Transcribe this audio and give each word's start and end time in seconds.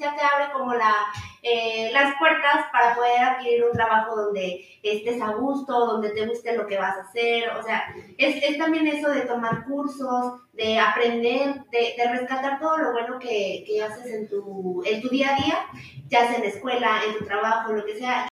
ya 0.00 0.16
te 0.16 0.22
abre 0.22 0.52
como 0.52 0.74
la, 0.74 0.94
eh, 1.42 1.90
las 1.92 2.16
puertas 2.18 2.66
para 2.72 2.94
poder 2.94 3.20
adquirir 3.20 3.64
un 3.64 3.72
trabajo 3.72 4.16
donde 4.16 4.66
estés 4.82 5.20
a 5.20 5.32
gusto, 5.32 5.86
donde 5.86 6.10
te 6.10 6.26
guste 6.26 6.56
lo 6.56 6.66
que 6.66 6.78
vas 6.78 6.96
a 6.96 7.02
hacer. 7.02 7.50
O 7.50 7.62
sea, 7.62 7.94
es, 8.18 8.42
es 8.42 8.58
también 8.58 8.86
eso 8.86 9.10
de 9.10 9.22
tomar 9.22 9.64
cursos, 9.64 10.40
de 10.52 10.78
aprender, 10.78 11.64
de, 11.70 11.94
de 11.96 12.10
rescatar 12.10 12.58
todo 12.58 12.78
lo 12.78 12.92
bueno 12.92 13.18
que, 13.18 13.62
que 13.66 13.82
haces 13.82 14.06
en 14.06 14.28
tu, 14.28 14.82
en 14.84 15.00
tu 15.02 15.08
día 15.08 15.34
a 15.34 15.42
día, 15.42 15.58
ya 16.08 16.26
sea 16.26 16.36
en 16.36 16.42
la 16.42 16.48
escuela, 16.48 17.00
en 17.06 17.18
tu 17.18 17.24
trabajo, 17.24 17.72
lo 17.72 17.84
que 17.84 17.98
sea. 17.98 18.28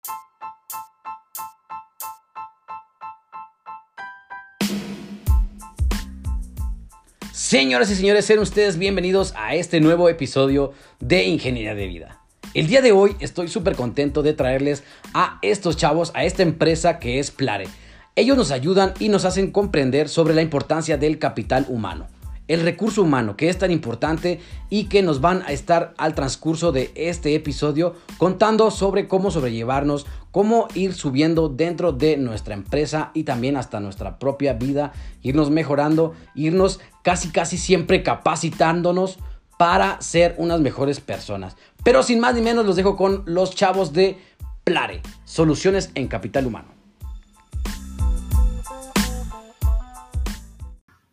Señoras 7.39 7.89
y 7.89 7.95
señores, 7.95 8.25
sean 8.25 8.41
ustedes 8.41 8.79
bienvenidos 8.79 9.33
a 9.37 9.55
este 9.55 9.79
nuevo 9.79 10.09
episodio 10.09 10.73
de 10.99 11.23
Ingeniería 11.27 11.77
de 11.77 11.87
Vida. 11.87 12.21
El 12.53 12.67
día 12.67 12.83
de 12.83 12.91
hoy 12.91 13.15
estoy 13.21 13.47
súper 13.47 13.77
contento 13.77 14.25
de 14.25 14.33
traerles 14.33 14.83
a 15.15 15.39
estos 15.41 15.77
chavos, 15.77 16.11
a 16.17 16.25
esta 16.25 16.43
empresa 16.43 16.99
que 16.99 17.21
es 17.21 17.31
Plare. 17.31 17.69
Ellos 18.17 18.37
nos 18.37 18.51
ayudan 18.51 18.93
y 18.99 19.09
nos 19.09 19.25
hacen 19.25 19.53
comprender 19.53 20.09
sobre 20.09 20.35
la 20.35 20.43
importancia 20.43 20.97
del 20.97 21.21
capital 21.21 21.65
humano 21.69 22.09
el 22.49 22.63
recurso 22.63 23.03
humano 23.03 23.37
que 23.37 23.49
es 23.49 23.59
tan 23.59 23.71
importante 23.71 24.41
y 24.71 24.85
que 24.85 25.03
nos 25.03 25.21
van 25.21 25.43
a 25.43 25.53
estar 25.53 25.95
al 25.99 26.15
transcurso 26.15 26.73
de 26.73 26.91
este 26.95 27.35
episodio 27.35 27.95
contando 28.17 28.71
sobre 28.71 29.07
cómo 29.07 29.31
sobrellevarnos, 29.31 30.07
cómo 30.33 30.69
ir 30.75 30.95
subiendo 30.95 31.49
dentro 31.49 31.93
de 31.93 32.17
nuestra 32.17 32.55
empresa 32.55 33.11
y 33.15 33.25
también 33.25 33.57
hasta 33.57 33.81
nuestra 33.81 34.19
propia 34.19 34.55
vida, 34.55 34.93
irnos 35.23 35.51
mejorando, 35.51 36.15
irnos 36.35 36.81
casi 37.05 37.29
casi 37.29 37.59
siempre 37.59 38.03
capacitándonos 38.03 39.19
para 39.59 40.01
ser 40.01 40.35
unas 40.39 40.61
mejores 40.61 41.01
personas. 41.01 41.57
Pero 41.85 42.03
sin 42.03 42.21
más 42.21 42.35
ni 42.35 42.41
menos 42.41 42.65
los 42.65 42.77
dejo 42.77 42.97
con 42.97 43.23
los 43.27 43.55
chavos 43.55 43.93
de 43.93 44.19
Plare, 44.65 45.01
soluciones 45.25 45.91
en 45.95 46.09
capital 46.09 46.47
humano. 46.47 46.78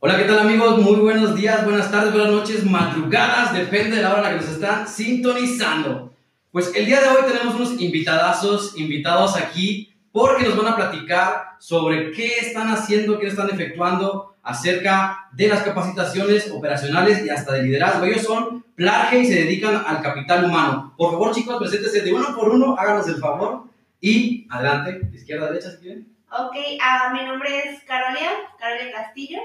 Hola, 0.07 0.17
¿qué 0.17 0.25
tal 0.25 0.37
amigos? 0.37 0.77
Muy 0.77 0.97
buenos 0.97 1.33
días, 1.33 1.65
buenas 1.65 1.89
tardes, 1.89 2.13
buenas 2.13 2.31
noches, 2.31 2.63
madrugadas, 2.63 3.55
depende 3.55 3.95
de 3.95 4.03
la 4.03 4.11
hora 4.11 4.17
en 4.19 4.23
la 4.23 4.29
que 4.29 4.45
nos 4.45 4.53
están 4.53 4.87
sintonizando. 4.87 6.13
Pues 6.51 6.71
el 6.75 6.85
día 6.85 7.01
de 7.01 7.07
hoy 7.07 7.23
tenemos 7.27 7.55
unos 7.55 7.81
invitadazos, 7.81 8.77
invitados 8.77 9.35
aquí, 9.35 9.95
porque 10.11 10.43
nos 10.43 10.57
van 10.57 10.73
a 10.73 10.75
platicar 10.75 11.55
sobre 11.57 12.11
qué 12.11 12.37
están 12.37 12.67
haciendo, 12.67 13.17
qué 13.17 13.25
están 13.25 13.49
efectuando 13.49 14.35
acerca 14.43 15.27
de 15.31 15.47
las 15.47 15.63
capacitaciones 15.63 16.51
operacionales 16.51 17.25
y 17.25 17.31
hasta 17.31 17.53
de 17.53 17.63
liderazgo. 17.63 18.05
Ellos 18.05 18.21
son 18.21 18.63
Plarge 18.75 19.21
y 19.21 19.25
se 19.25 19.33
dedican 19.33 19.85
al 19.87 20.03
capital 20.03 20.45
humano. 20.45 20.93
Por 20.95 21.13
favor, 21.13 21.33
chicos, 21.33 21.57
preséntense 21.57 22.01
de 22.01 22.13
uno 22.13 22.35
por 22.35 22.49
uno, 22.49 22.75
háganos 22.77 23.07
el 23.07 23.15
favor. 23.15 23.63
Y 23.99 24.45
adelante, 24.51 25.09
izquierda, 25.15 25.47
derecha, 25.47 25.71
si 25.71 25.77
quieren. 25.77 26.15
Ok, 26.29 26.55
uh, 26.55 27.11
mi 27.11 27.25
nombre 27.25 27.57
es 27.57 27.83
Carolia, 27.85 28.29
Carolia 28.59 28.91
Castillo. 28.91 29.39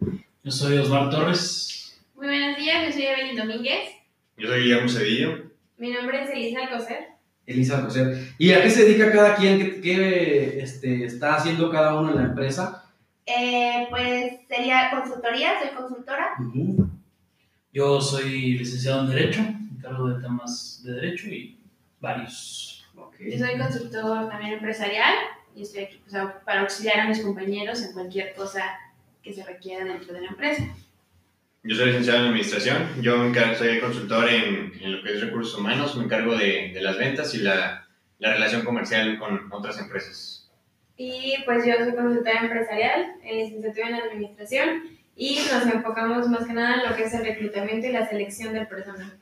Yo 0.00 0.50
soy 0.50 0.78
Osmar 0.78 1.10
Torres. 1.10 1.98
Muy 2.14 2.26
buenos 2.26 2.56
días, 2.56 2.86
yo 2.86 2.92
soy 2.92 3.06
Evelyn 3.06 3.36
Domínguez. 3.36 3.90
Yo 4.36 4.48
soy 4.48 4.62
Guillermo 4.62 4.88
Cedillo. 4.88 5.50
Mi 5.76 5.90
nombre 5.90 6.22
es 6.22 6.30
Elisa 6.30 6.60
Alcocer. 6.62 7.08
Elisa 7.46 7.78
Alcocer. 7.78 8.28
¿Y 8.38 8.52
a 8.52 8.62
qué 8.62 8.70
se 8.70 8.84
dedica 8.84 9.12
cada 9.12 9.34
quien? 9.34 9.58
¿Qué, 9.58 9.80
qué 9.80 10.60
este, 10.60 11.04
está 11.04 11.36
haciendo 11.36 11.70
cada 11.70 11.98
uno 11.98 12.10
en 12.10 12.16
la 12.16 12.22
empresa? 12.24 12.84
Eh, 13.26 13.86
pues 13.90 14.40
sería 14.48 14.90
consultoría, 14.90 15.60
soy 15.60 15.76
consultora. 15.76 16.34
Uh 16.38 16.42
-huh. 16.42 16.90
Yo 17.72 18.00
soy 18.00 18.58
licenciado 18.58 19.00
en 19.00 19.10
Derecho, 19.10 19.42
me 19.42 19.76
encargo 19.76 20.08
de 20.08 20.22
temas 20.22 20.82
de 20.84 20.92
Derecho 20.92 21.28
y 21.28 21.58
varios. 22.00 22.86
Okay. 22.96 23.32
Yo 23.32 23.46
soy 23.46 23.58
consultor 23.58 24.28
también 24.28 24.54
empresarial 24.54 25.14
y 25.54 25.62
estoy 25.62 25.84
aquí 25.84 26.00
pues, 26.08 26.22
para 26.44 26.62
auxiliar 26.62 27.00
a 27.00 27.08
mis 27.08 27.20
compañeros 27.20 27.82
en 27.82 27.92
cualquier 27.92 28.34
cosa 28.34 28.62
que 29.28 29.34
se 29.34 29.44
requiera 29.44 29.84
dentro 29.84 30.14
de 30.14 30.22
la 30.22 30.28
empresa. 30.28 30.64
Yo 31.62 31.76
soy 31.76 31.86
licenciado 31.86 32.20
en 32.20 32.26
Administración, 32.28 32.88
yo 33.02 33.18
me 33.18 33.28
encargo, 33.28 33.54
soy 33.54 33.78
consultor 33.78 34.26
en, 34.28 34.72
en, 34.80 34.92
lo 34.96 35.02
que 35.02 35.12
es 35.12 35.20
recursos 35.20 35.58
humanos, 35.58 35.96
me 35.96 36.04
encargo 36.04 36.34
de, 36.34 36.70
de 36.72 36.80
las 36.80 36.96
ventas 36.96 37.34
y 37.34 37.38
la, 37.38 37.86
la, 38.18 38.32
relación 38.32 38.64
comercial 38.64 39.18
con 39.18 39.52
otras 39.52 39.78
empresas. 39.78 40.50
Y 40.96 41.34
pues 41.44 41.66
yo 41.66 41.74
soy 41.84 41.94
consultora 41.94 42.40
empresarial, 42.40 43.16
en 43.22 43.36
licenciatura 43.36 43.88
en 43.88 43.94
Administración 43.96 44.68
y 45.14 45.40
nos 45.52 45.66
enfocamos 45.66 46.28
más 46.28 46.46
que 46.46 46.54
nada 46.54 46.76
en 46.76 46.88
lo 46.88 46.96
que 46.96 47.04
es 47.04 47.12
el 47.12 47.26
reclutamiento 47.26 47.86
y 47.86 47.92
la 47.92 48.08
selección 48.08 48.54
del 48.54 48.66
personal. 48.66 49.18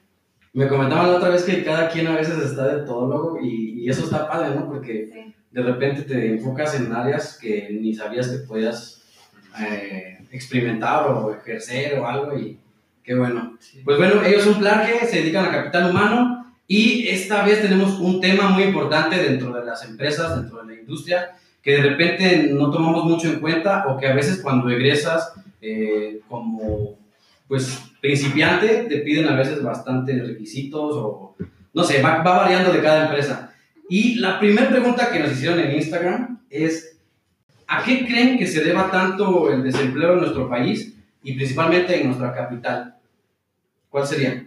Me 0.53 0.69
comentaban 0.69 1.11
la 1.11 1.17
otra 1.17 1.31
vez 1.31 1.43
que 1.43 1.65
cada 1.65 1.89
quien 1.89 2.07
a 2.07 2.17
veces 2.17 2.39
está 2.39 2.77
de 2.77 2.87
todólogo 2.87 3.41
y, 3.43 3.83
y 3.83 3.91
eso 3.91 4.05
está 4.05 4.29
padre, 4.29 4.55
¿no? 4.55 4.69
Porque 4.69 5.11
sí. 5.13 5.35
de 5.51 5.63
repente 5.63 6.03
te 6.03 6.31
enfocas 6.31 6.79
en 6.79 6.93
áreas 6.93 7.37
que 7.37 7.71
ni 7.73 7.93
sabías 7.93 8.29
que 8.29 8.47
podías 8.47 8.96
eh, 9.61 10.19
experimentar 10.31 11.07
o 11.07 11.35
ejercer 11.35 11.99
o 11.99 12.07
algo 12.07 12.39
y 12.39 12.59
qué 13.03 13.15
bueno. 13.15 13.57
Sí. 13.61 13.83
Pues 13.85 13.99
bueno, 13.99 14.23
ellos 14.25 14.43
son 14.43 14.59
Plage, 14.59 15.07
se 15.07 15.21
dedican 15.21 15.47
a 15.47 15.51
capital 15.51 15.91
humano 15.91 16.55
y 16.67 17.09
esta 17.09 17.45
vez 17.45 17.63
tenemos 17.63 17.99
un 18.01 18.21
tema 18.21 18.49
muy 18.49 18.65
importante 18.65 19.17
dentro 19.17 19.53
de 19.53 19.65
las 19.65 19.85
empresas, 19.85 20.37
dentro 20.41 20.63
de 20.63 20.75
la 20.75 20.81
industria, 20.81 21.37
que 21.63 21.73
de 21.73 21.83
repente 21.83 22.49
no 22.53 22.71
tomamos 22.71 23.05
mucho 23.05 23.29
en 23.29 23.41
cuenta 23.41 23.87
o 23.89 23.97
que 23.97 24.07
a 24.07 24.15
veces 24.15 24.41
cuando 24.43 24.69
egresas 24.71 25.33
eh, 25.61 26.21
como 26.29 26.97
pues 27.49 27.81
principiante 28.01 28.87
te 28.89 28.99
piden 28.99 29.29
a 29.29 29.37
veces 29.37 29.63
bastantes 29.63 30.27
requisitos 30.27 30.93
o 30.95 31.37
no 31.73 31.85
sé, 31.85 32.03
va, 32.03 32.23
va 32.23 32.39
variando 32.39 32.73
de 32.73 32.83
cada 32.83 33.05
empresa. 33.05 33.53
Y 33.89 34.17
la 34.17 34.39
primera 34.41 34.69
pregunta 34.69 35.11
que 35.13 35.21
nos 35.21 35.33
hicieron 35.33 35.61
en 35.61 35.77
Instagram 35.77 36.41
es 36.51 36.96
¿A 37.67 37.83
qué 37.85 38.07
creen 38.07 38.39
que 38.39 38.47
se 38.47 38.63
deba 38.63 38.91
tanto 38.91 39.51
el 39.53 39.63
desempleo 39.63 40.15
en 40.15 40.21
nuestro 40.21 40.49
país 40.49 40.95
y 41.23 41.33
principalmente 41.35 42.01
en 42.01 42.09
nuestra 42.09 42.33
capital? 42.35 42.97
¿Cuál 43.89 44.07
sería? 44.07 44.47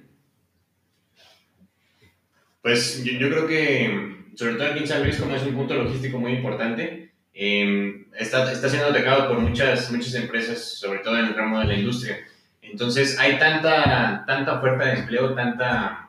Pues 2.61 3.03
yo, 3.03 3.29
creo 3.29 3.47
que, 3.47 4.27
sobre 4.35 4.55
todo 4.55 4.67
aquí 4.67 4.79
en 4.79 4.87
San 4.87 5.03
Luis, 5.03 5.15
es 5.19 5.43
un 5.43 5.55
punto 5.55 5.73
logístico 5.75 6.19
muy 6.19 6.33
importante, 6.33 7.11
eh, 7.33 8.05
está, 8.17 8.51
está 8.51 8.69
siendo 8.69 8.89
atacado 8.89 9.29
por 9.29 9.39
muchas, 9.39 9.91
muchas 9.91 10.13
empresas, 10.15 10.59
sobre 10.77 10.99
todo 10.99 11.17
en 11.17 11.25
el 11.25 11.35
ramo 11.35 11.59
de 11.59 11.65
la 11.65 11.75
industria. 11.75 12.17
Entonces 12.61 13.17
hay 13.17 13.39
tanta, 13.39 14.25
tanta 14.27 14.59
oferta 14.59 14.85
de 14.85 14.99
empleo, 14.99 15.33
tanta 15.33 16.08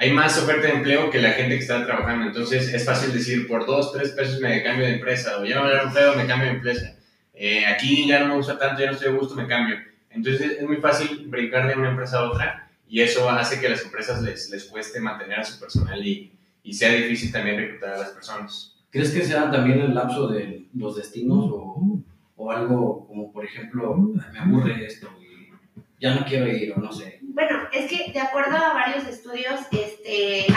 hay 0.00 0.12
más 0.12 0.38
oferta 0.38 0.68
de 0.68 0.74
empleo 0.74 1.10
que 1.10 1.20
la 1.20 1.32
gente 1.32 1.56
que 1.56 1.62
está 1.62 1.84
trabajando. 1.84 2.26
Entonces 2.26 2.72
es 2.72 2.84
fácil 2.84 3.12
decir, 3.12 3.48
por 3.48 3.66
dos, 3.66 3.92
tres 3.92 4.10
pesos 4.10 4.40
me 4.40 4.62
cambio 4.62 4.86
de 4.86 4.94
empresa, 4.94 5.38
o 5.38 5.44
ya 5.44 5.56
no 5.56 5.64
me 5.64 5.74
da 5.74 5.84
un 5.84 5.92
pedo, 5.92 6.14
me 6.14 6.26
cambio 6.26 6.48
de 6.48 6.54
empresa. 6.54 6.96
Eh, 7.34 7.66
aquí 7.66 8.06
ya 8.06 8.20
no 8.20 8.28
me 8.28 8.34
gusta 8.36 8.58
tanto, 8.58 8.80
ya 8.80 8.86
no 8.86 8.92
estoy 8.92 9.08
a 9.08 9.16
gusto, 9.16 9.34
me 9.34 9.48
cambio. 9.48 9.76
Entonces 10.10 10.58
es 10.58 10.62
muy 10.62 10.76
fácil 10.76 11.26
brincar 11.26 11.66
de 11.68 11.74
una 11.74 11.90
empresa 11.90 12.18
a 12.18 12.30
otra 12.30 12.70
y 12.88 13.00
eso 13.00 13.28
hace 13.28 13.60
que 13.60 13.66
a 13.66 13.70
las 13.70 13.84
empresas 13.84 14.22
les, 14.22 14.48
les 14.50 14.64
cueste 14.64 15.00
mantener 15.00 15.40
a 15.40 15.44
su 15.44 15.60
personal 15.60 16.04
y, 16.04 16.32
y 16.62 16.72
sea 16.72 16.92
difícil 16.92 17.32
también 17.32 17.56
reclutar 17.56 17.94
a 17.94 17.98
las 17.98 18.10
personas. 18.10 18.76
¿Crees 18.90 19.10
que 19.10 19.24
sea 19.24 19.50
también 19.50 19.80
el 19.80 19.94
lapso 19.94 20.28
de 20.28 20.66
los 20.74 20.96
destinos 20.96 21.50
o, 21.52 22.00
o 22.36 22.50
algo 22.52 23.06
como, 23.06 23.32
por 23.32 23.44
ejemplo, 23.44 23.94
me 23.96 24.38
aburre 24.38 24.86
esto 24.86 25.08
y 25.20 25.52
ya 26.00 26.14
no 26.14 26.24
quiero 26.24 26.46
ir 26.48 26.72
o 26.74 26.80
no 26.80 26.90
sé? 26.90 27.18
Bueno, 27.20 27.68
es 27.72 27.88
que 27.90 28.10
de 28.10 28.20
acuerdo 28.20 28.56
a 28.56 28.72
varios 28.72 29.06
estudios, 29.06 29.60
este, 29.70 29.84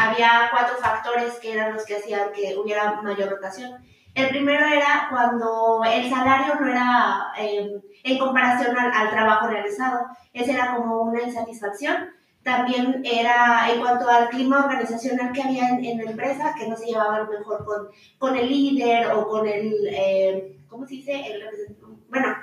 había 0.02 0.50
cuatro 0.52 0.78
factores 0.78 1.34
que 1.40 1.54
eran 1.54 1.74
los 1.74 1.86
que 1.86 1.98
hacían 1.98 2.32
que 2.34 2.58
hubiera 2.58 3.02
mayor 3.02 3.30
rotación. 3.30 3.72
El 4.14 4.30
primero 4.30 4.66
era 4.66 5.08
cuando 5.10 5.84
el 5.86 6.10
salario 6.10 6.56
no 6.60 6.68
era 6.68 7.32
eh, 7.38 7.82
en 8.04 8.18
comparación 8.18 8.78
al, 8.78 8.92
al, 8.92 9.10
trabajo 9.10 9.48
realizado. 9.48 10.08
Esa 10.34 10.52
era 10.52 10.76
como 10.76 11.02
una 11.04 11.22
insatisfacción. 11.22 12.10
También 12.44 13.02
era 13.06 13.70
en 13.72 13.80
cuanto 13.80 14.10
al 14.10 14.30
clima 14.30 14.66
organizacional 14.66 15.32
que 15.32 15.44
había 15.44 15.70
en, 15.70 15.86
en 15.86 16.04
la 16.04 16.12
empresa, 16.12 16.56
que 16.58 16.68
no 16.68 16.76
se 16.76 16.88
llevaba 16.88 17.18
a 17.18 17.20
lo 17.20 17.30
mejor 17.30 17.64
con, 17.64 17.88
con 18.18 18.36
el 18.36 18.50
líder 18.50 19.12
o 19.12 19.28
con 19.28 19.48
el, 19.48 19.74
eh, 19.88 20.58
¿cómo 20.68 20.86
se 20.86 20.96
dice? 20.96 21.14
El, 21.14 21.78
bueno, 22.10 22.36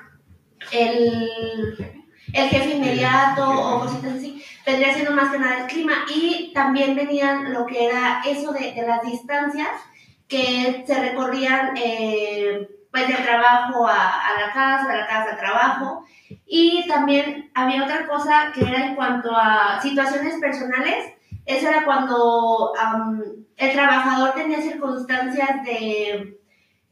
el 0.72 1.98
el 2.32 2.48
jefe 2.48 2.76
inmediato 2.76 3.48
o 3.48 3.80
cositas 3.80 4.14
así, 4.14 4.37
vendría 4.68 4.92
siendo 4.92 5.12
más 5.12 5.32
que 5.32 5.38
nada 5.38 5.62
el 5.62 5.66
clima. 5.66 5.94
Y 6.14 6.52
también 6.52 6.94
venían 6.94 7.52
lo 7.54 7.64
que 7.64 7.86
era 7.86 8.20
eso 8.26 8.52
de, 8.52 8.72
de 8.72 8.86
las 8.86 9.02
distancias 9.02 9.68
que 10.28 10.84
se 10.86 11.00
recorrían 11.00 11.74
eh, 11.76 12.68
pues 12.90 13.08
del 13.08 13.24
trabajo 13.24 13.86
a, 13.86 14.28
a, 14.28 14.40
la 14.40 14.52
casa, 14.52 14.88
de 14.88 14.98
la 14.98 15.06
casa 15.06 15.30
al 15.30 15.38
trabajo. 15.38 16.04
Y 16.46 16.86
también 16.86 17.50
había 17.54 17.84
otra 17.84 18.06
cosa 18.06 18.52
que 18.52 18.60
era 18.60 18.88
en 18.88 18.94
cuanto 18.94 19.30
a 19.34 19.80
situaciones 19.80 20.34
personales. 20.38 21.14
Eso 21.46 21.68
era 21.68 21.86
cuando 21.86 22.72
um, 22.72 23.22
el 23.56 23.72
trabajador 23.72 24.34
tenía 24.34 24.60
circunstancias 24.60 25.64
de 25.64 26.38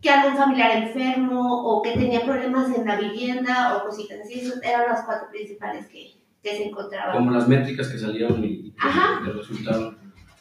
que 0.00 0.11
algún 0.11 0.38
familiar 0.38 0.70
enfermo 0.76 1.62
o 1.62 1.82
que 1.82 1.93
tenía 1.93 2.25
problemas 2.25 2.75
en 2.75 2.87
la 2.87 2.96
vivienda 2.96 3.76
o 3.76 3.84
cositas 3.84 4.20
así. 4.20 4.40
Esos 4.40 4.62
eran 4.62 4.88
los 4.88 5.00
cuatro 5.00 5.28
principales 5.28 5.87
que, 5.88 6.15
que 6.46 6.56
se 6.56 6.64
encontraba. 6.69 7.12
Como 7.12 7.32
las 7.32 7.48
métricas 7.48 7.88
que 7.88 7.98
salieron 7.98 8.44
y 8.44 8.72
que, 8.72 9.32
resultaron. 9.32 9.98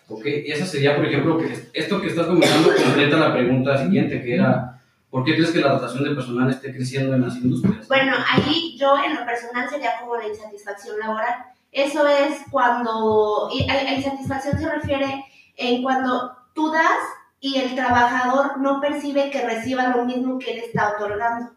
Ok, 0.08 0.24
y 0.26 0.52
esa 0.52 0.66
sería, 0.66 0.96
por 0.96 1.06
ejemplo, 1.06 1.40
que 1.40 1.52
esto 1.74 2.00
que 2.00 2.08
estás 2.08 2.28
comentando 2.28 2.70
completa 2.76 3.18
la 3.18 3.34
pregunta 3.34 3.76
siguiente, 3.76 4.22
que 4.22 4.36
era, 4.36 4.80
¿por 5.10 5.24
qué 5.24 5.34
crees 5.34 5.50
que 5.50 5.62
la 5.62 5.74
rotación 5.74 6.04
de 6.04 6.14
personal 6.14 6.48
esté 6.52 6.72
creciendo 6.72 7.16
en 7.16 7.22
las 7.22 7.36
industrias? 7.38 7.88
Bueno, 7.88 8.14
ahí 8.32 8.78
yo 8.78 9.04
en 9.04 9.16
lo 9.16 9.26
personal 9.26 9.68
sería 9.68 10.00
como 10.00 10.16
la 10.16 10.28
insatisfacción 10.28 11.00
laboral. 11.00 11.34
Eso 11.72 12.08
es 12.08 12.44
cuando, 12.52 13.50
y 13.52 13.68
a, 13.68 13.74
a 13.74 13.94
insatisfacción 13.96 14.60
se 14.60 14.70
refiere 14.70 15.26
en 15.58 15.82
cuando 15.82 16.38
tú 16.54 16.72
das 16.72 17.00
y 17.40 17.58
el 17.58 17.74
trabajador 17.74 18.60
no 18.60 18.80
percibe 18.80 19.32
que 19.32 19.42
reciba 19.42 19.90
lo 19.90 20.06
mismo 20.06 20.38
que 20.38 20.52
él 20.52 20.60
está 20.60 20.94
otorgando. 20.96 21.52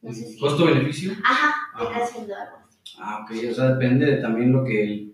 No 0.00 0.12
sé 0.12 0.24
si... 0.24 0.40
¿Costo-beneficio? 0.40 1.12
Ajá, 1.22 1.54
viene 1.78 2.04
siendo 2.04 2.34
algo. 2.34 2.61
Ah, 2.98 3.20
ok, 3.24 3.30
o 3.50 3.54
sea, 3.54 3.74
depende 3.74 4.06
de 4.06 4.16
también 4.18 4.52
lo 4.52 4.64
que 4.64 5.06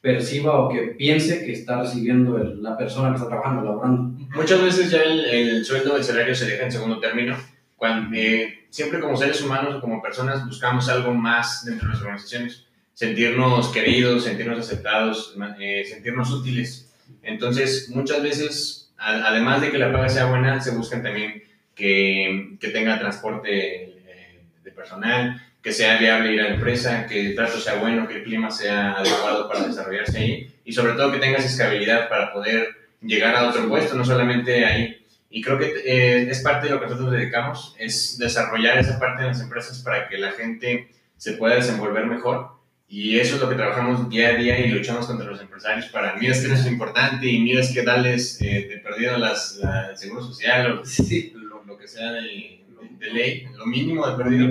perciba 0.00 0.58
o 0.60 0.68
que 0.68 0.80
piense 0.98 1.44
que 1.44 1.52
está 1.52 1.80
recibiendo 1.80 2.36
el- 2.38 2.62
la 2.62 2.76
persona 2.76 3.10
que 3.10 3.16
está 3.16 3.28
trabajando, 3.28 3.62
laborando. 3.64 4.18
Muchas 4.34 4.60
veces 4.62 4.90
ya 4.90 5.02
el, 5.02 5.20
el 5.24 5.64
sueldo, 5.64 5.96
el 5.96 6.04
salario 6.04 6.34
se 6.34 6.46
deja 6.46 6.64
en 6.64 6.72
segundo 6.72 6.98
término. 6.98 7.36
Cuando, 7.76 8.16
eh, 8.16 8.66
siempre 8.70 9.00
como 9.00 9.16
seres 9.16 9.40
humanos 9.42 9.76
o 9.76 9.80
como 9.80 10.02
personas 10.02 10.44
buscamos 10.46 10.88
algo 10.88 11.14
más 11.14 11.64
dentro 11.64 11.86
de 11.88 11.94
las 11.94 12.02
organizaciones. 12.02 12.64
Sentirnos 12.94 13.68
queridos, 13.72 14.24
sentirnos 14.24 14.58
aceptados, 14.58 15.36
eh, 15.60 15.84
sentirnos 15.88 16.30
útiles. 16.32 16.92
Entonces, 17.22 17.90
muchas 17.94 18.22
veces, 18.22 18.92
además 18.96 19.60
de 19.60 19.70
que 19.70 19.78
la 19.78 19.92
paga 19.92 20.08
sea 20.08 20.26
buena, 20.26 20.60
se 20.60 20.72
buscan 20.76 21.02
también 21.02 21.42
que, 21.74 22.56
que 22.60 22.68
tenga 22.68 22.98
transporte 22.98 23.84
eh, 23.84 24.40
de 24.62 24.70
personal, 24.72 25.40
que 25.62 25.72
sea 25.72 25.96
viable 25.98 26.32
ir 26.32 26.40
a 26.40 26.44
la 26.48 26.54
empresa, 26.54 27.06
que 27.06 27.20
el 27.28 27.34
trato 27.34 27.58
sea 27.60 27.74
bueno, 27.76 28.08
que 28.08 28.16
el 28.16 28.24
clima 28.24 28.50
sea 28.50 28.92
adecuado 28.94 29.48
para 29.48 29.64
desarrollarse 29.66 30.18
ahí 30.18 30.50
y 30.64 30.72
sobre 30.72 30.94
todo 30.94 31.12
que 31.12 31.18
tengas 31.18 31.44
estabilidad 31.44 32.08
para 32.08 32.32
poder 32.32 32.68
llegar 33.00 33.34
a 33.36 33.48
otro 33.48 33.68
puesto, 33.68 33.94
no 33.94 34.04
solamente 34.04 34.64
ahí. 34.64 34.98
Y 35.30 35.40
creo 35.40 35.58
que 35.58 35.72
eh, 35.84 36.28
es 36.28 36.40
parte 36.40 36.66
de 36.66 36.74
lo 36.74 36.78
que 36.80 36.86
nosotros 36.86 37.10
nos 37.10 37.18
dedicamos, 37.18 37.74
es 37.78 38.18
desarrollar 38.18 38.76
esa 38.78 38.98
parte 38.98 39.22
de 39.22 39.28
las 39.28 39.40
empresas 39.40 39.78
para 39.78 40.08
que 40.08 40.18
la 40.18 40.32
gente 40.32 40.88
se 41.16 41.32
pueda 41.34 41.54
desenvolver 41.54 42.06
mejor. 42.06 42.60
Y 42.88 43.18
eso 43.18 43.36
es 43.36 43.40
lo 43.40 43.48
que 43.48 43.54
trabajamos 43.54 44.10
día 44.10 44.28
a 44.28 44.32
día 44.34 44.58
y 44.60 44.68
luchamos 44.68 45.06
contra 45.06 45.26
los 45.26 45.40
empresarios 45.40 45.86
para, 45.86 46.14
mira, 46.16 46.34
es 46.34 46.44
que 46.46 46.52
es 46.52 46.66
importante 46.66 47.26
y 47.26 47.40
mira, 47.40 47.60
es 47.62 47.72
que 47.72 47.82
darles 47.82 48.38
eh, 48.42 48.66
de 48.68 48.78
perdido 48.78 49.16
las, 49.16 49.56
la, 49.62 49.88
el 49.90 49.96
seguro 49.96 50.22
social 50.22 50.80
o 50.80 50.84
Sí. 50.84 51.32
lo, 51.34 51.64
lo 51.64 51.78
que 51.78 51.88
sea 51.88 52.12
de, 52.12 52.20
de- 52.20 52.62
de 52.98 53.10
ley, 53.12 53.46
lo 53.56 53.64
mínimo 53.64 54.06
de 54.06 54.22
perdido 54.22 54.46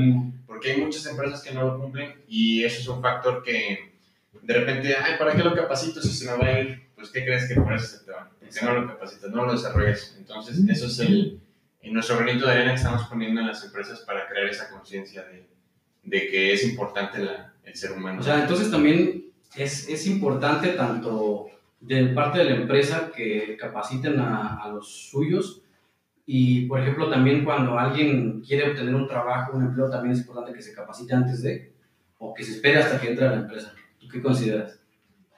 porque 0.52 0.72
hay 0.74 0.82
muchas 0.82 1.06
empresas 1.06 1.42
que 1.42 1.54
no 1.54 1.62
lo 1.66 1.80
cumplen 1.80 2.14
y 2.28 2.66
eso 2.66 2.82
es 2.82 2.88
un 2.90 3.02
factor 3.02 3.42
que 3.42 3.94
de 4.42 4.54
repente, 4.54 4.94
ay, 4.96 5.14
¿para 5.18 5.34
qué 5.34 5.44
lo 5.44 5.56
capacito 5.56 6.02
si 6.02 6.10
se 6.10 6.26
me 6.30 6.38
va 6.38 6.46
a 6.46 6.60
ir? 6.60 6.90
Pues, 6.94 7.10
¿qué 7.10 7.24
crees 7.24 7.48
que 7.48 7.56
por 7.56 7.72
eso 7.74 7.98
se 8.00 8.04
te 8.06 8.12
va? 8.12 8.30
Porque 8.38 8.66
no 8.66 8.74
lo 8.82 8.88
capacitas, 8.88 9.32
no 9.32 9.46
lo 9.46 9.54
desarrollas. 9.54 10.14
Entonces, 10.18 10.60
eso 10.68 10.88
es 10.88 11.00
el, 11.00 11.40
en 11.82 11.94
nuestro 11.94 12.18
granito 12.18 12.46
de 12.46 12.52
arena 12.52 12.72
que 12.72 12.78
estamos 12.82 13.04
poniendo 13.08 13.40
en 13.40 13.48
las 13.48 13.64
empresas 13.64 14.02
para 14.02 14.28
crear 14.28 14.48
esa 14.48 14.70
conciencia 14.70 15.24
de, 15.24 15.46
de 16.04 16.28
que 16.28 16.52
es 16.52 16.66
importante 16.66 17.20
la- 17.20 17.54
el 17.64 17.76
ser 17.76 17.94
humano. 17.94 18.20
O 18.20 18.24
sea, 18.24 18.42
entonces 18.42 18.70
también 18.70 19.28
es, 19.56 19.88
es 19.88 20.06
importante 20.06 20.70
tanto 20.74 21.48
de 21.80 22.08
parte 22.08 22.40
de 22.40 22.46
la 22.46 22.56
empresa 22.58 23.12
que 23.16 23.56
capaciten 23.58 24.20
a, 24.20 24.58
a 24.62 24.68
los 24.70 25.10
suyos 25.12 25.61
y, 26.34 26.66
por 26.66 26.80
ejemplo, 26.80 27.10
también 27.10 27.44
cuando 27.44 27.78
alguien 27.78 28.40
quiere 28.40 28.70
obtener 28.70 28.96
un 28.96 29.06
trabajo, 29.06 29.52
un 29.58 29.64
empleo, 29.66 29.90
también 29.90 30.14
es 30.14 30.22
importante 30.22 30.54
que 30.54 30.62
se 30.62 30.74
capacite 30.74 31.14
antes 31.14 31.42
de 31.44 31.74
o 32.20 32.34
que 32.34 32.42
se 32.42 32.54
espere 32.54 32.78
hasta 32.78 33.02
que 33.02 33.10
entre 33.10 33.26
a 33.26 33.32
la 33.32 33.42
empresa. 33.42 33.74
¿Tú 34.00 34.08
qué 34.08 34.22
consideras? 34.22 34.80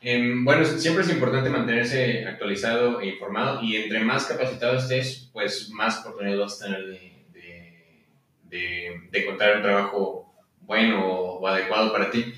Em, 0.01 0.45
bueno, 0.45 0.63
siempre 0.63 1.03
es 1.03 1.09
importante 1.09 1.49
mantenerse 1.49 2.27
actualizado 2.27 3.01
e 3.01 3.07
informado 3.07 3.63
y 3.63 3.75
entre 3.75 4.01
más 4.01 4.25
capacitado 4.25 4.77
estés, 4.77 5.31
pues 5.33 5.71
más 5.71 5.99
oportunidad 6.01 6.37
vas 6.37 6.61
a 6.61 6.65
tener 6.65 6.85
de, 6.85 7.25
de, 7.33 8.05
de, 8.43 9.01
de 9.09 9.19
encontrar 9.19 9.55
un 9.57 9.63
trabajo 9.63 10.31
bueno 10.61 11.07
o, 11.07 11.47
adecuado 11.47 11.91
para 11.91 12.11
ti. 12.11 12.35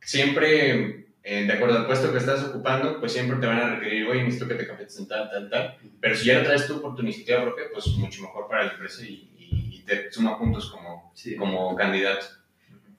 Siempre, 0.00 1.05
eh, 1.28 1.44
de 1.44 1.52
acuerdo 1.52 1.76
al 1.78 1.86
puesto 1.86 2.12
que 2.12 2.18
estás 2.18 2.44
ocupando, 2.44 3.00
pues 3.00 3.12
siempre 3.12 3.36
te 3.38 3.46
van 3.46 3.58
a 3.58 3.74
requerir, 3.74 4.06
oye, 4.06 4.22
necesito 4.22 4.46
que 4.46 4.54
te 4.54 4.66
capacites 4.66 4.98
en 5.00 5.08
tal, 5.08 5.28
tal, 5.28 5.50
tal. 5.50 5.76
Pero 6.00 6.14
si 6.14 6.26
ya 6.26 6.38
lo 6.38 6.44
traes 6.44 6.66
tú 6.68 6.80
por 6.80 6.94
tu 6.94 7.02
iniciativa 7.02 7.42
propia, 7.42 7.64
pues 7.72 7.86
mucho 7.96 8.22
mejor 8.22 8.46
para 8.48 8.64
la 8.64 8.72
empresa 8.72 9.02
y, 9.04 9.28
y- 9.36 9.76
y 9.76 9.82
te 9.84 10.10
suma 10.12 10.38
puntos 10.38 10.70
como, 10.70 11.10
Sí. 11.14 11.34
como 11.36 11.74
candidato. 11.74 12.26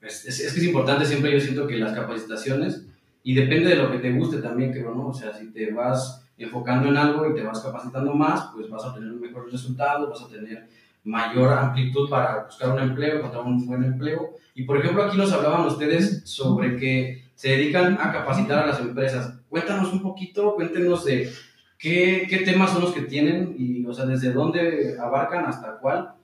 Es, 0.02 0.26
es, 0.26 0.40
es 0.40 0.52
que 0.52 0.60
es 0.60 0.66
importante 0.66 1.06
siempre, 1.06 1.32
yo 1.32 1.40
siento 1.40 1.66
que 1.66 1.78
las 1.78 1.92
capacitaciones, 1.94 2.82
y 3.24 3.34
depende 3.34 3.70
de 3.70 3.76
lo 3.76 3.90
que 3.90 3.98
te 3.98 4.12
guste 4.12 4.38
también, 4.42 4.72
que 4.72 4.80
¿no? 4.80 5.08
O 5.08 5.14
sea, 5.14 5.32
si 5.32 5.46
te 5.50 5.72
vas 5.72 6.22
enfocando 6.36 6.88
en 6.88 6.96
algo 6.98 7.28
y 7.30 7.34
te 7.34 7.42
vas 7.42 7.60
capacitando 7.60 8.12
más, 8.14 8.50
pues 8.54 8.68
vas 8.68 8.84
a 8.84 8.94
tener 8.94 9.10
mejores 9.12 9.52
resultados, 9.52 10.08
vas 10.10 10.22
a 10.22 10.28
tener 10.28 10.66
mayor 11.04 11.52
amplitud 11.52 12.08
para 12.10 12.44
buscar 12.44 12.70
un 12.70 12.78
empleo, 12.80 13.16
encontrar 13.18 13.42
un 13.44 13.66
buen 13.66 13.82
empleo. 13.84 14.36
Y 14.54 14.64
por 14.64 14.78
ejemplo, 14.78 15.02
aquí 15.04 15.16
nos 15.16 15.32
hablaban 15.32 15.66
ustedes 15.66 16.22
sobre 16.24 16.76
que 16.76 17.24
se 17.38 17.50
dedican 17.50 17.96
a 18.00 18.10
capacitar 18.10 18.64
a 18.64 18.66
las 18.66 18.80
empresas. 18.80 19.32
Cuéntanos 19.48 19.92
un 19.92 20.02
poquito, 20.02 20.56
cuéntenos 20.56 21.04
de 21.04 21.30
qué, 21.78 22.26
qué 22.28 22.38
temas 22.38 22.72
son 22.72 22.82
los 22.82 22.92
que 22.92 23.02
tienen 23.02 23.54
y, 23.56 23.86
o 23.86 23.94
sea, 23.94 24.06
desde 24.06 24.32
dónde 24.32 24.96
abarcan 24.98 25.44
hasta 25.44 25.78
cuál 25.78 26.14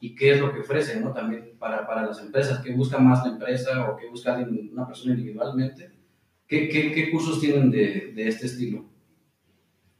y 0.00 0.16
qué 0.16 0.32
es 0.32 0.40
lo 0.40 0.52
que 0.52 0.62
ofrecen, 0.62 1.04
¿no? 1.04 1.12
También 1.12 1.52
para, 1.60 1.86
para 1.86 2.04
las 2.04 2.20
empresas, 2.20 2.58
qué 2.58 2.72
busca 2.72 2.98
más 2.98 3.24
la 3.24 3.34
empresa 3.34 3.88
o 3.88 3.96
qué 3.96 4.08
busca 4.08 4.36
una 4.72 4.84
persona 4.84 5.14
individualmente. 5.14 5.92
¿Qué, 6.48 6.68
qué, 6.68 6.90
qué 6.90 7.12
cursos 7.12 7.38
tienen 7.38 7.70
de, 7.70 8.12
de 8.12 8.26
este 8.26 8.46
estilo? 8.46 8.84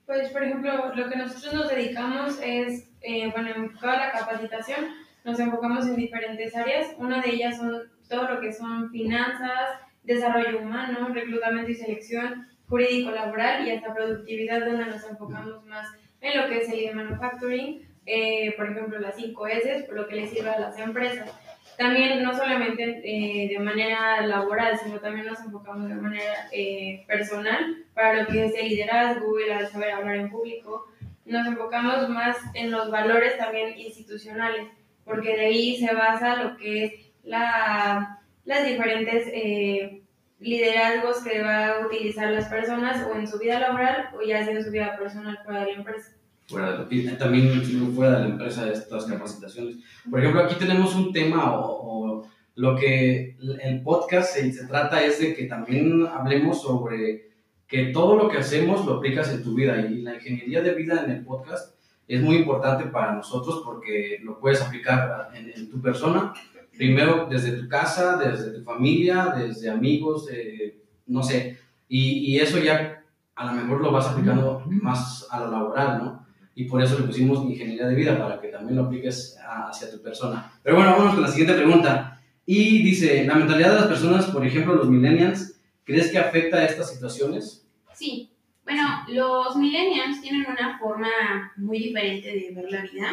Pues, 0.07 0.29
por 0.31 0.43
ejemplo, 0.43 0.93
lo 0.93 1.09
que 1.09 1.17
nosotros 1.17 1.55
nos 1.55 1.69
dedicamos 1.69 2.37
es, 2.43 2.91
eh, 3.01 3.31
bueno, 3.31 3.51
enfocado 3.51 3.93
a 3.93 4.07
la 4.07 4.11
capacitación, 4.11 4.87
nos 5.25 5.39
enfocamos 5.39 5.87
en 5.87 5.95
diferentes 5.95 6.53
áreas. 6.57 6.89
Una 6.99 7.23
de 7.23 7.31
ellas 7.31 7.59
son 7.59 7.81
todo 8.09 8.29
lo 8.29 8.41
que 8.41 8.53
son 8.53 8.91
finanzas, 8.91 9.85
desarrollo 10.05 10.61
humano, 10.61 11.09
reclutamiento 11.13 11.71
y 11.71 11.75
selección, 11.75 12.47
jurídico 12.69 13.11
laboral 13.11 13.67
y 13.67 13.71
hasta 13.71 13.95
productividad, 13.95 14.65
donde 14.65 14.87
nos 14.87 15.05
enfocamos 15.09 15.65
más 15.67 15.87
en 16.21 16.41
lo 16.41 16.49
que 16.49 16.59
es 16.59 16.69
el 16.71 16.95
manufacturing, 16.95 17.87
eh, 18.07 18.55
por 18.57 18.71
ejemplo, 18.71 18.99
las 18.99 19.17
5 19.17 19.47
S, 19.47 19.85
por 19.87 19.97
lo 19.97 20.07
que 20.07 20.17
les 20.17 20.31
sirve 20.31 20.51
a 20.51 20.59
las 20.59 20.79
empresas. 20.79 21.31
También 21.77 22.23
no 22.23 22.35
solamente 22.35 23.01
eh, 23.05 23.49
de 23.49 23.59
manera 23.59 24.25
laboral, 24.27 24.79
sino 24.79 25.01
también 25.01 25.27
nos 25.27 25.41
enfocamos 25.41 25.89
de 25.89 25.95
manera 25.95 26.49
eh, 26.53 27.05
personal 27.07 27.85
para 27.95 28.23
lo 28.23 28.29
que 28.29 28.45
es 28.45 28.55
el 28.55 28.69
liderazgo, 28.69 29.39
el 29.39 29.67
saber 29.69 29.91
hablar 29.91 30.17
en 30.17 30.31
público. 30.31 30.87
Nos 31.25 31.47
enfocamos 31.47 32.09
más 32.11 32.37
en 32.55 32.71
los 32.71 32.91
valores 32.91 33.37
también 33.39 33.79
institucionales, 33.79 34.69
porque 35.05 35.37
de 35.37 35.47
ahí 35.47 35.77
se 35.77 35.93
basa 35.95 36.43
lo 36.43 36.57
que 36.57 36.85
es 36.85 36.93
la, 37.25 38.21
las 38.45 38.67
diferentes 38.67 39.27
eh, 39.33 40.03
liderazgos 40.41 41.23
que 41.23 41.43
va 41.43 41.69
a 41.69 41.87
utilizar 41.87 42.31
las 42.31 42.49
personas 42.49 43.07
o 43.07 43.19
en 43.19 43.27
su 43.27 43.39
vida 43.39 43.59
laboral 43.59 44.11
o 44.17 44.23
ya 44.23 44.45
sea 44.45 44.55
en 44.55 44.65
su 44.65 44.71
vida 44.71 44.97
personal 44.99 45.39
fuera 45.45 45.61
de 45.61 45.73
la 45.73 45.79
empresa. 45.79 46.13
Fuera 46.47 46.85
de, 46.85 47.11
también 47.13 47.63
fuera 47.95 48.19
de 48.19 48.25
la 48.25 48.31
empresa 48.31 48.71
estas 48.71 49.07
capacitaciones. 49.07 49.77
Por 50.11 50.21
ejemplo, 50.21 50.43
aquí 50.43 50.57
tenemos 50.57 50.95
un 50.95 51.13
tema 51.13 51.59
o, 51.59 52.21
o 52.21 52.29
lo 52.57 52.77
que 52.77 53.37
el 53.63 53.83
podcast 53.83 54.35
se, 54.35 54.53
se 54.53 54.67
trata 54.67 55.05
es 55.05 55.19
de 55.19 55.35
que 55.35 55.47
también 55.47 56.07
hablemos 56.07 56.63
sobre 56.63 57.31
que 57.67 57.87
todo 57.87 58.17
lo 58.17 58.29
que 58.29 58.39
hacemos 58.39 58.85
lo 58.85 58.95
aplicas 58.95 59.33
en 59.33 59.43
tu 59.43 59.55
vida 59.55 59.81
y 59.81 60.03
la 60.03 60.15
ingeniería 60.15 60.61
de 60.61 60.75
vida 60.75 61.03
en 61.05 61.11
el 61.11 61.25
podcast 61.25 61.75
es 62.07 62.21
muy 62.21 62.37
importante 62.37 62.85
para 62.85 63.15
nosotros 63.15 63.63
porque 63.65 64.21
lo 64.23 64.39
puedes 64.39 64.61
aplicar 64.61 65.31
en, 65.35 65.51
en 65.51 65.71
tu 65.71 65.81
persona, 65.81 66.35
primero 66.77 67.27
desde 67.31 67.53
tu 67.53 67.69
casa, 67.69 68.17
desde 68.17 68.51
tu 68.59 68.63
familia, 68.65 69.35
desde 69.37 69.71
amigos, 69.71 70.29
eh, 70.33 70.79
no 71.07 71.23
sé, 71.23 71.59
y, 71.89 72.33
y 72.33 72.39
eso 72.41 72.59
ya 72.59 73.03
a 73.37 73.47
lo 73.47 73.53
mejor 73.53 73.81
lo 73.81 73.91
vas 73.93 74.07
aplicando 74.07 74.63
más 74.67 75.27
a 75.31 75.41
lo 75.41 75.51
laboral, 75.51 75.99
¿no? 75.99 76.27
Y 76.55 76.65
por 76.65 76.81
eso 76.83 76.99
le 76.99 77.07
pusimos 77.07 77.45
ingeniería 77.45 77.87
de 77.89 77.95
vida, 77.97 78.17
para 78.19 78.41
que 78.41 78.49
también 78.49 78.77
lo 78.77 78.85
apliques 78.85 79.37
a- 79.45 79.69
hacia 79.69 79.91
tu 79.91 80.01
persona. 80.01 80.53
Pero 80.63 80.77
bueno, 80.77 80.93
vamos 80.97 81.15
con 81.15 81.23
la 81.23 81.29
siguiente 81.29 81.55
pregunta. 81.55 82.21
Y 82.47 82.83
dice, 82.83 83.25
la 83.25 83.35
mentalidad 83.35 83.71
de 83.71 83.81
las 83.81 83.89
personas, 83.89 84.27
por 84.27 84.47
ejemplo, 84.47 84.75
los 84.77 84.89
millennials, 84.89 85.59
¿crees 85.83 86.13
que 86.13 86.19
afecta 86.19 86.59
a 86.59 86.65
estas 86.65 86.93
situaciones? 86.93 87.67
Sí, 87.93 88.31
bueno, 88.65 88.83
los 89.09 89.57
millennials 89.57 90.21
tienen 90.21 90.47
una 90.49 90.79
forma 90.79 91.09
muy 91.57 91.79
diferente 91.79 92.29
de 92.29 92.53
ver 92.55 92.71
la 92.71 92.83
vida. 92.83 93.09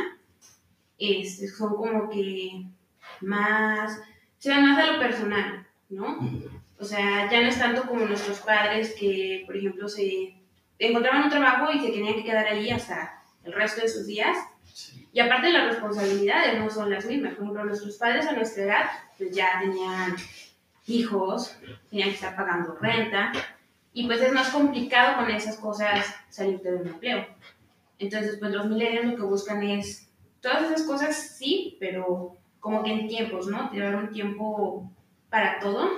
Este, 1.00 1.48
son 1.48 1.75
como 1.75 2.10
que 2.10 2.65
más, 3.22 4.00
se 4.39 4.50
van 4.50 4.67
más 4.67 4.77
a 4.77 4.91
lo 4.93 5.00
personal, 5.00 5.67
¿no? 5.89 6.20
O 6.79 6.86
sea, 6.86 7.29
ya 7.29 7.41
no 7.41 7.48
es 7.48 7.60
tanto 7.60 7.84
como 7.84 8.05
nuestros 8.05 8.39
padres 8.39 8.96
que, 9.00 9.43
por 9.46 9.55
ejemplo, 9.55 9.88
se 9.88 10.36
encontraban 10.79 11.24
un 11.24 11.29
trabajo 11.29 11.72
y 11.72 11.79
se 11.79 11.91
tenían 11.91 12.15
que 12.15 12.24
quedar 12.24 12.48
allí 12.48 12.72
hasta 12.72 13.22
el 13.43 13.53
resto 13.53 13.81
de 13.81 13.89
sus 13.89 14.08
días. 14.08 14.38
Y 15.13 15.20
aparte 15.20 15.51
las 15.51 15.67
responsabilidades 15.67 16.58
no 16.60 16.70
son 16.70 16.89
las 16.89 17.05
mismas. 17.05 17.34
Por 17.34 17.43
ejemplo, 17.43 17.65
nuestros 17.65 17.98
padres 17.98 18.25
a 18.25 18.34
nuestra 18.34 18.63
edad 18.63 18.86
pues 19.17 19.36
ya 19.36 19.60
tenían 19.60 20.15
hijos, 20.88 21.55
tenían 21.89 22.10
que 22.10 22.15
estar 22.15 22.36
pagando 22.36 22.75
renta, 22.81 23.31
y 23.93 24.08
pues 24.08 24.22
es 24.22 24.34
más 24.34 24.50
complicado 24.50 25.17
con 25.17 25.29
esas 25.29 25.58
cosas 25.58 26.13
salirte 26.29 26.72
de 26.72 26.77
un 26.77 26.88
empleo. 26.88 27.27
Entonces, 28.00 28.38
pues 28.39 28.51
los 28.51 28.65
millennials 28.67 29.12
lo 29.12 29.15
que 29.15 29.22
buscan 29.22 29.62
es 29.63 30.10
todas 30.39 30.63
esas 30.63 30.84
cosas, 30.84 31.15
sí, 31.38 31.77
pero 31.79 32.38
como 32.62 32.84
que 32.84 32.94
en 32.94 33.08
tiempos, 33.08 33.48
¿no? 33.48 33.70
Llevar 33.72 33.96
un 33.96 34.12
tiempo 34.12 34.89
para 35.30 35.60
todo, 35.60 35.89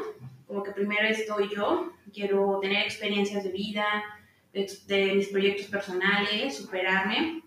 como 0.47 0.63
que 0.63 0.71
primero 0.71 1.07
estoy 1.07 1.49
yo, 1.53 1.91
quiero 2.11 2.59
tener 2.61 2.83
experiencias 2.83 3.43
de 3.43 3.51
vida, 3.51 3.85
de, 4.53 4.71
de 4.87 5.13
mis 5.13 5.27
proyectos 5.27 5.67
personales, 5.67 6.57
superarme, 6.57 7.43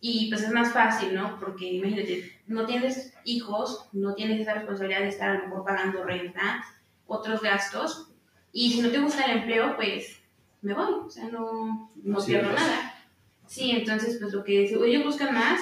y 0.00 0.28
pues 0.30 0.42
es 0.42 0.50
más 0.50 0.72
fácil, 0.72 1.14
¿no? 1.14 1.38
Porque 1.38 1.66
imagínate, 1.72 2.40
no 2.46 2.64
tienes 2.64 3.14
hijos, 3.24 3.88
no 3.92 4.14
tienes 4.14 4.40
esa 4.40 4.54
responsabilidad 4.54 5.00
de 5.00 5.08
estar 5.08 5.30
a 5.30 5.34
lo 5.34 5.48
mejor 5.48 5.64
pagando 5.64 6.04
renta, 6.04 6.64
otros 7.06 7.42
gastos, 7.42 8.12
y 8.52 8.72
si 8.72 8.80
no 8.80 8.90
te 8.90 9.00
gusta 9.00 9.24
el 9.24 9.38
empleo, 9.38 9.74
pues 9.76 10.20
me 10.60 10.74
voy, 10.74 10.94
o 11.06 11.10
sea, 11.10 11.28
no, 11.28 11.90
no 12.02 12.24
pierdo 12.24 12.52
nada. 12.52 12.94
Sí, 13.46 13.72
entonces, 13.72 14.18
pues 14.20 14.32
lo 14.32 14.44
que 14.44 14.62
ellos 14.62 15.04
buscan 15.04 15.34
más 15.34 15.60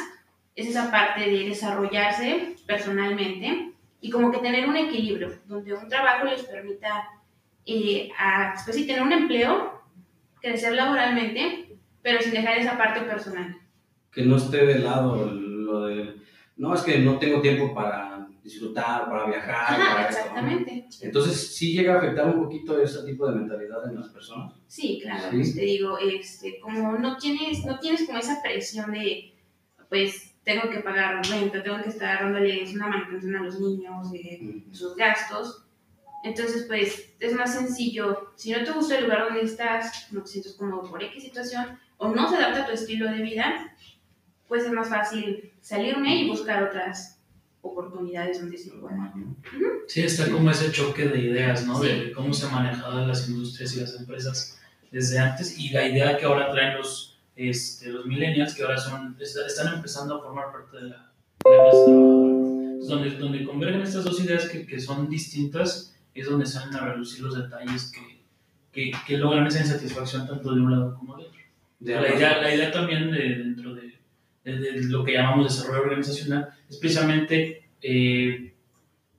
es 0.56 0.68
esa 0.68 0.90
parte 0.90 1.20
de 1.28 1.48
desarrollarse 1.48 2.56
personalmente 2.66 3.72
y 4.00 4.10
como 4.10 4.30
que 4.30 4.38
tener 4.38 4.68
un 4.68 4.76
equilibrio, 4.76 5.32
donde 5.46 5.74
un 5.74 5.88
trabajo 5.88 6.24
les 6.26 6.42
permita, 6.44 7.06
eh, 7.66 8.10
a, 8.18 8.54
pues 8.64 8.76
sí, 8.76 8.86
tener 8.86 9.02
un 9.02 9.12
empleo, 9.12 9.80
crecer 10.40 10.72
laboralmente, 10.72 11.76
pero 12.02 12.20
sin 12.20 12.32
dejar 12.32 12.58
esa 12.58 12.78
parte 12.78 13.00
personal. 13.02 13.56
Que 14.10 14.22
no 14.22 14.36
esté 14.36 14.64
de 14.66 14.78
lado 14.78 15.26
lo 15.30 15.86
de, 15.86 16.14
no, 16.56 16.74
es 16.74 16.80
que 16.82 16.98
no 16.98 17.18
tengo 17.18 17.40
tiempo 17.40 17.74
para 17.74 18.26
disfrutar, 18.42 19.06
para 19.08 19.26
viajar, 19.26 19.54
Ajá, 19.54 19.76
para 19.94 20.08
esto, 20.08 20.20
¿no? 20.20 20.26
exactamente. 20.26 20.86
Entonces, 21.02 21.54
sí 21.54 21.74
llega 21.74 21.94
a 21.94 21.98
afectar 21.98 22.26
un 22.26 22.42
poquito 22.42 22.80
ese 22.82 23.04
tipo 23.04 23.28
de 23.28 23.36
mentalidad 23.36 23.86
en 23.88 23.96
las 24.00 24.08
personas. 24.08 24.54
Sí, 24.66 24.98
claro, 25.02 25.30
Sí. 25.30 25.36
pues 25.36 25.54
te 25.54 25.60
digo, 25.60 25.98
este, 25.98 26.58
como 26.60 26.92
no 26.98 27.18
tienes, 27.18 27.64
no 27.66 27.78
tienes 27.78 28.06
como 28.06 28.18
esa 28.18 28.40
presión 28.42 28.90
de, 28.92 29.34
pues, 29.90 30.34
tengo 30.50 30.68
que 30.70 30.80
pagar 30.80 31.24
renta, 31.24 31.62
tengo 31.62 31.80
que 31.80 31.90
estar 31.90 32.22
dándoles 32.22 32.74
una 32.74 32.88
manutención 32.88 33.36
a 33.36 33.42
los 33.42 33.60
niños, 33.60 34.10
de 34.10 34.64
sus 34.72 34.96
gastos, 34.96 35.64
entonces, 36.22 36.64
pues, 36.66 37.14
es 37.18 37.32
más 37.34 37.54
sencillo, 37.54 38.32
si 38.36 38.50
no 38.50 38.62
te 38.64 38.72
gusta 38.72 38.98
el 38.98 39.04
lugar 39.04 39.24
donde 39.24 39.42
estás, 39.42 40.08
no 40.10 40.22
te 40.22 40.30
sientes 40.30 40.54
cómodo 40.54 40.90
por 40.90 41.02
X 41.02 41.22
situación, 41.22 41.78
o 41.96 42.08
no 42.08 42.28
se 42.28 42.36
adapta 42.36 42.62
a 42.62 42.66
tu 42.66 42.72
estilo 42.72 43.10
de 43.10 43.22
vida, 43.22 43.74
pues 44.48 44.64
es 44.64 44.72
más 44.72 44.88
fácil 44.88 45.52
salirme 45.60 46.16
y 46.16 46.28
buscar 46.28 46.62
otras 46.64 47.18
oportunidades 47.62 48.40
donde 48.40 48.58
se 48.58 48.70
pueda. 48.70 49.14
Sí, 49.86 50.02
está 50.02 50.30
como 50.30 50.50
ese 50.50 50.72
choque 50.72 51.06
de 51.06 51.20
ideas, 51.20 51.66
¿no? 51.66 51.80
Sí. 51.80 51.88
De 51.88 52.12
cómo 52.12 52.32
se 52.34 52.48
manejaban 52.48 53.06
las 53.06 53.28
industrias 53.28 53.76
y 53.76 53.80
las 53.80 53.94
empresas 53.94 54.58
desde 54.90 55.18
antes 55.18 55.58
y 55.58 55.70
la 55.70 55.86
idea 55.86 56.18
que 56.18 56.24
ahora 56.24 56.50
traen 56.50 56.78
los, 56.78 57.09
este, 57.48 57.88
los 57.90 58.04
millennials, 58.06 58.54
que 58.54 58.62
ahora 58.62 58.76
son, 58.78 59.16
est- 59.20 59.36
están 59.46 59.74
empezando 59.74 60.16
a 60.16 60.20
formar 60.20 60.52
parte 60.52 60.76
de 60.76 60.82
la, 60.90 61.12
de 61.44 61.50
la 61.50 61.62
clase 61.64 61.84
trabajadora. 61.86 62.30
Donde, 62.88 63.10
donde 63.18 63.44
convergen 63.44 63.82
estas 63.82 64.04
dos 64.04 64.20
ideas 64.24 64.48
que, 64.48 64.66
que 64.66 64.80
son 64.80 65.08
distintas, 65.08 65.94
es 66.14 66.26
donde 66.28 66.46
salen 66.46 66.74
a 66.74 66.80
relucir 66.92 67.20
los 67.22 67.36
detalles 67.36 67.92
que, 67.92 68.20
que, 68.72 68.92
que 69.06 69.18
logran 69.18 69.46
esa 69.46 69.60
insatisfacción 69.60 70.26
tanto 70.26 70.54
de 70.54 70.60
un 70.60 70.70
lado 70.70 70.94
como 70.98 71.16
de 71.16 71.24
otro. 71.24 71.40
De 71.78 71.94
La 72.00 72.14
idea, 72.14 72.40
la 72.40 72.54
idea 72.54 72.70
también 72.72 73.10
de, 73.10 73.18
dentro 73.36 73.74
de, 73.74 73.98
de- 74.44 74.58
de 74.58 74.82
lo 74.84 75.04
que 75.04 75.12
llamamos 75.12 75.54
desarrollo 75.54 75.82
organizacional 75.82 76.50
es 76.68 76.76
precisamente 76.78 77.68
eh, 77.82 78.54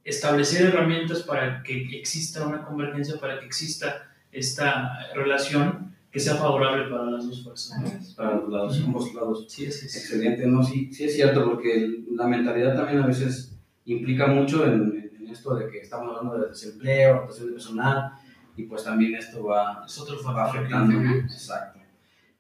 establecer 0.04 0.68
herramientas 0.68 1.22
para 1.24 1.62
que 1.64 1.98
exista 1.98 2.46
una 2.46 2.64
convergencia, 2.66 3.20
para 3.20 3.40
que 3.40 3.46
exista 3.46 4.08
esta 4.32 5.12
relación 5.14 5.96
que 6.12 6.20
sea 6.20 6.36
favorable 6.36 6.90
para 6.90 7.10
las 7.10 7.26
dos 7.26 7.44
fuerzas. 7.44 7.80
¿no? 7.82 8.16
para 8.16 8.36
los 8.36 8.50
lados, 8.50 8.82
ambos 8.86 9.14
lados. 9.14 9.46
Sí, 9.48 9.72
sí, 9.72 9.88
sí. 9.88 9.98
Excelente, 9.98 10.46
no, 10.46 10.62
sí, 10.62 10.92
sí 10.92 11.06
es 11.06 11.16
cierto, 11.16 11.46
porque 11.46 12.04
la 12.12 12.28
mentalidad 12.28 12.76
también 12.76 13.02
a 13.02 13.08
veces 13.08 13.58
implica 13.86 14.28
mucho 14.28 14.66
en, 14.66 15.12
en 15.18 15.28
esto 15.30 15.56
de 15.56 15.70
que 15.70 15.80
estamos 15.80 16.10
hablando 16.10 16.38
de 16.38 16.50
desempleo, 16.50 17.22
rotación 17.22 17.48
de 17.48 17.54
personal, 17.54 18.12
y 18.58 18.64
pues 18.64 18.84
también 18.84 19.16
esto 19.16 19.46
va, 19.46 19.84
Es 19.86 19.98
otro 20.00 20.22
va 20.24 20.46
afectando. 20.46 21.00
Exacto. 21.22 21.80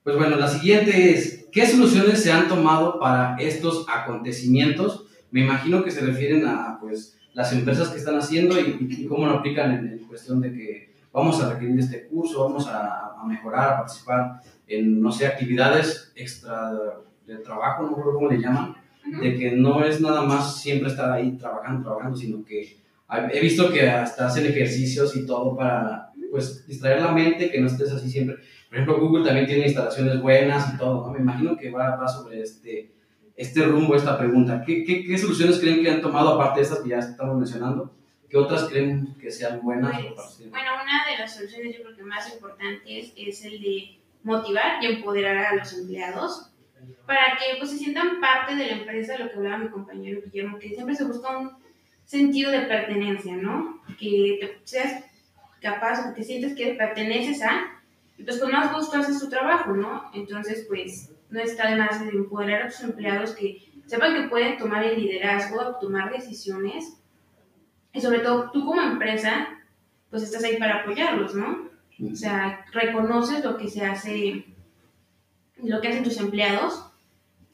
Pues 0.03 0.17
bueno, 0.17 0.35
la 0.35 0.47
siguiente 0.47 1.11
es, 1.11 1.45
¿qué 1.51 1.65
soluciones 1.65 2.21
se 2.21 2.31
han 2.31 2.47
tomado 2.49 2.99
para 2.99 3.37
estos 3.39 3.85
acontecimientos? 3.87 5.05
Me 5.29 5.41
imagino 5.41 5.83
que 5.83 5.91
se 5.91 6.01
refieren 6.01 6.45
a 6.45 6.77
pues, 6.81 7.17
las 7.33 7.53
empresas 7.53 7.89
que 7.89 7.99
están 7.99 8.17
haciendo 8.17 8.59
y, 8.59 8.77
y 8.89 9.05
cómo 9.05 9.27
lo 9.27 9.33
aplican 9.33 9.71
en, 9.71 9.87
en 9.93 9.99
cuestión 10.07 10.41
de 10.41 10.51
que 10.51 10.90
vamos 11.13 11.41
a 11.41 11.53
requerir 11.53 11.79
este 11.79 12.07
curso, 12.07 12.43
vamos 12.43 12.67
a, 12.67 13.13
a 13.19 13.25
mejorar, 13.25 13.73
a 13.73 13.77
participar 13.77 14.41
en, 14.67 15.01
no 15.01 15.11
sé, 15.11 15.27
actividades 15.27 16.11
extra 16.15 16.71
de 17.25 17.37
trabajo, 17.37 17.83
no 17.83 17.89
me 17.89 17.93
acuerdo 17.93 18.13
cómo 18.15 18.29
le 18.29 18.39
llaman, 18.39 18.75
de 19.21 19.35
que 19.35 19.51
no 19.51 19.83
es 19.83 19.99
nada 19.99 20.21
más 20.21 20.61
siempre 20.61 20.89
estar 20.89 21.11
ahí 21.11 21.37
trabajando, 21.37 21.83
trabajando, 21.83 22.17
sino 22.17 22.43
que 22.43 22.77
he 23.33 23.39
visto 23.41 23.71
que 23.71 23.89
hasta 23.89 24.27
hacen 24.27 24.45
ejercicios 24.45 25.15
y 25.15 25.25
todo 25.25 25.55
para, 25.55 26.11
pues, 26.29 26.65
distraer 26.65 27.01
la 27.01 27.11
mente, 27.11 27.51
que 27.51 27.59
no 27.59 27.67
estés 27.67 27.91
así 27.91 28.09
siempre. 28.09 28.37
Por 28.69 28.77
ejemplo, 28.77 28.99
Google 28.99 29.25
también 29.25 29.47
tiene 29.47 29.65
instalaciones 29.65 30.21
buenas 30.21 30.73
y 30.73 30.77
todo, 30.77 31.05
¿no? 31.05 31.11
Me 31.11 31.19
imagino 31.19 31.57
que 31.57 31.69
va, 31.69 31.97
va 31.97 32.07
sobre 32.07 32.41
este, 32.41 32.93
este 33.35 33.63
rumbo, 33.63 33.95
esta 33.95 34.17
pregunta. 34.17 34.63
¿Qué, 34.65 34.85
qué, 34.85 35.03
¿Qué 35.03 35.17
soluciones 35.17 35.59
creen 35.59 35.81
que 35.81 35.91
han 35.91 36.01
tomado, 36.01 36.29
aparte 36.29 36.59
de 36.59 36.63
estas 36.63 36.79
que 36.79 36.89
ya 36.89 36.99
estamos 36.99 37.35
mencionando? 37.37 37.93
¿Qué 38.31 38.37
otras 38.37 38.63
creen 38.69 39.13
que 39.19 39.29
sean 39.29 39.61
buenas? 39.61 39.91
o 39.99 40.01
Pues, 40.01 40.13
parecidas? 40.15 40.51
bueno, 40.51 40.71
una 40.83 41.05
de 41.11 41.17
las 41.19 41.35
soluciones 41.35 41.75
yo 41.77 41.83
creo 41.83 41.95
que 41.97 42.03
más 42.03 42.33
importantes 42.33 43.11
es 43.15 43.45
el 43.45 43.61
de 43.61 43.99
motivar 44.23 44.81
y 44.81 44.87
empoderar 44.87 45.37
a 45.37 45.55
los 45.55 45.73
empleados 45.73 46.47
para 47.05 47.37
que 47.37 47.57
pues, 47.59 47.71
se 47.71 47.77
sientan 47.77 48.21
parte 48.21 48.55
de 48.55 48.67
la 48.67 48.71
empresa, 48.77 49.17
lo 49.17 49.29
que 49.29 49.35
hablaba 49.35 49.57
mi 49.57 49.69
compañero 49.69 50.21
Guillermo, 50.23 50.57
que 50.59 50.69
siempre 50.69 50.95
se 50.95 51.03
busca 51.03 51.37
un 51.37 51.51
sentido 52.05 52.51
de 52.51 52.61
pertenencia, 52.61 53.35
¿no? 53.35 53.81
Que 53.99 54.37
te- 54.39 54.59
seas 54.63 55.03
capaz 55.61 56.05
que 56.07 56.15
te 56.21 56.23
sientes 56.23 56.55
que 56.55 56.73
perteneces 56.73 57.41
a, 57.43 57.81
y 58.17 58.23
pues 58.23 58.39
con 58.39 58.51
más 58.51 58.73
gusto 58.73 58.97
haces 58.97 59.19
tu 59.19 59.29
trabajo, 59.29 59.73
¿no? 59.73 60.09
Entonces, 60.13 60.65
pues 60.67 61.11
no 61.29 61.39
está 61.39 61.69
de 61.69 61.75
más 61.75 61.99
de 62.01 62.09
empoderar 62.09 62.63
a 62.63 62.67
tus 62.69 62.81
empleados 62.81 63.31
que 63.31 63.61
sepan 63.87 64.15
que 64.15 64.29
pueden 64.29 64.57
tomar 64.57 64.83
el 64.83 64.99
liderazgo, 65.01 65.75
tomar 65.81 66.11
decisiones, 66.11 66.97
y 67.93 68.01
sobre 68.01 68.19
todo 68.19 68.49
tú 68.51 68.65
como 68.65 68.81
empresa, 68.81 69.47
pues 70.09 70.23
estás 70.23 70.43
ahí 70.43 70.57
para 70.57 70.81
apoyarlos, 70.81 71.35
¿no? 71.35 71.69
O 72.11 72.15
sea, 72.15 72.65
reconoces 72.71 73.43
lo 73.43 73.57
que 73.57 73.69
se 73.69 73.85
hace, 73.85 74.45
lo 75.63 75.79
que 75.81 75.87
hacen 75.87 76.03
tus 76.03 76.17
empleados. 76.17 76.87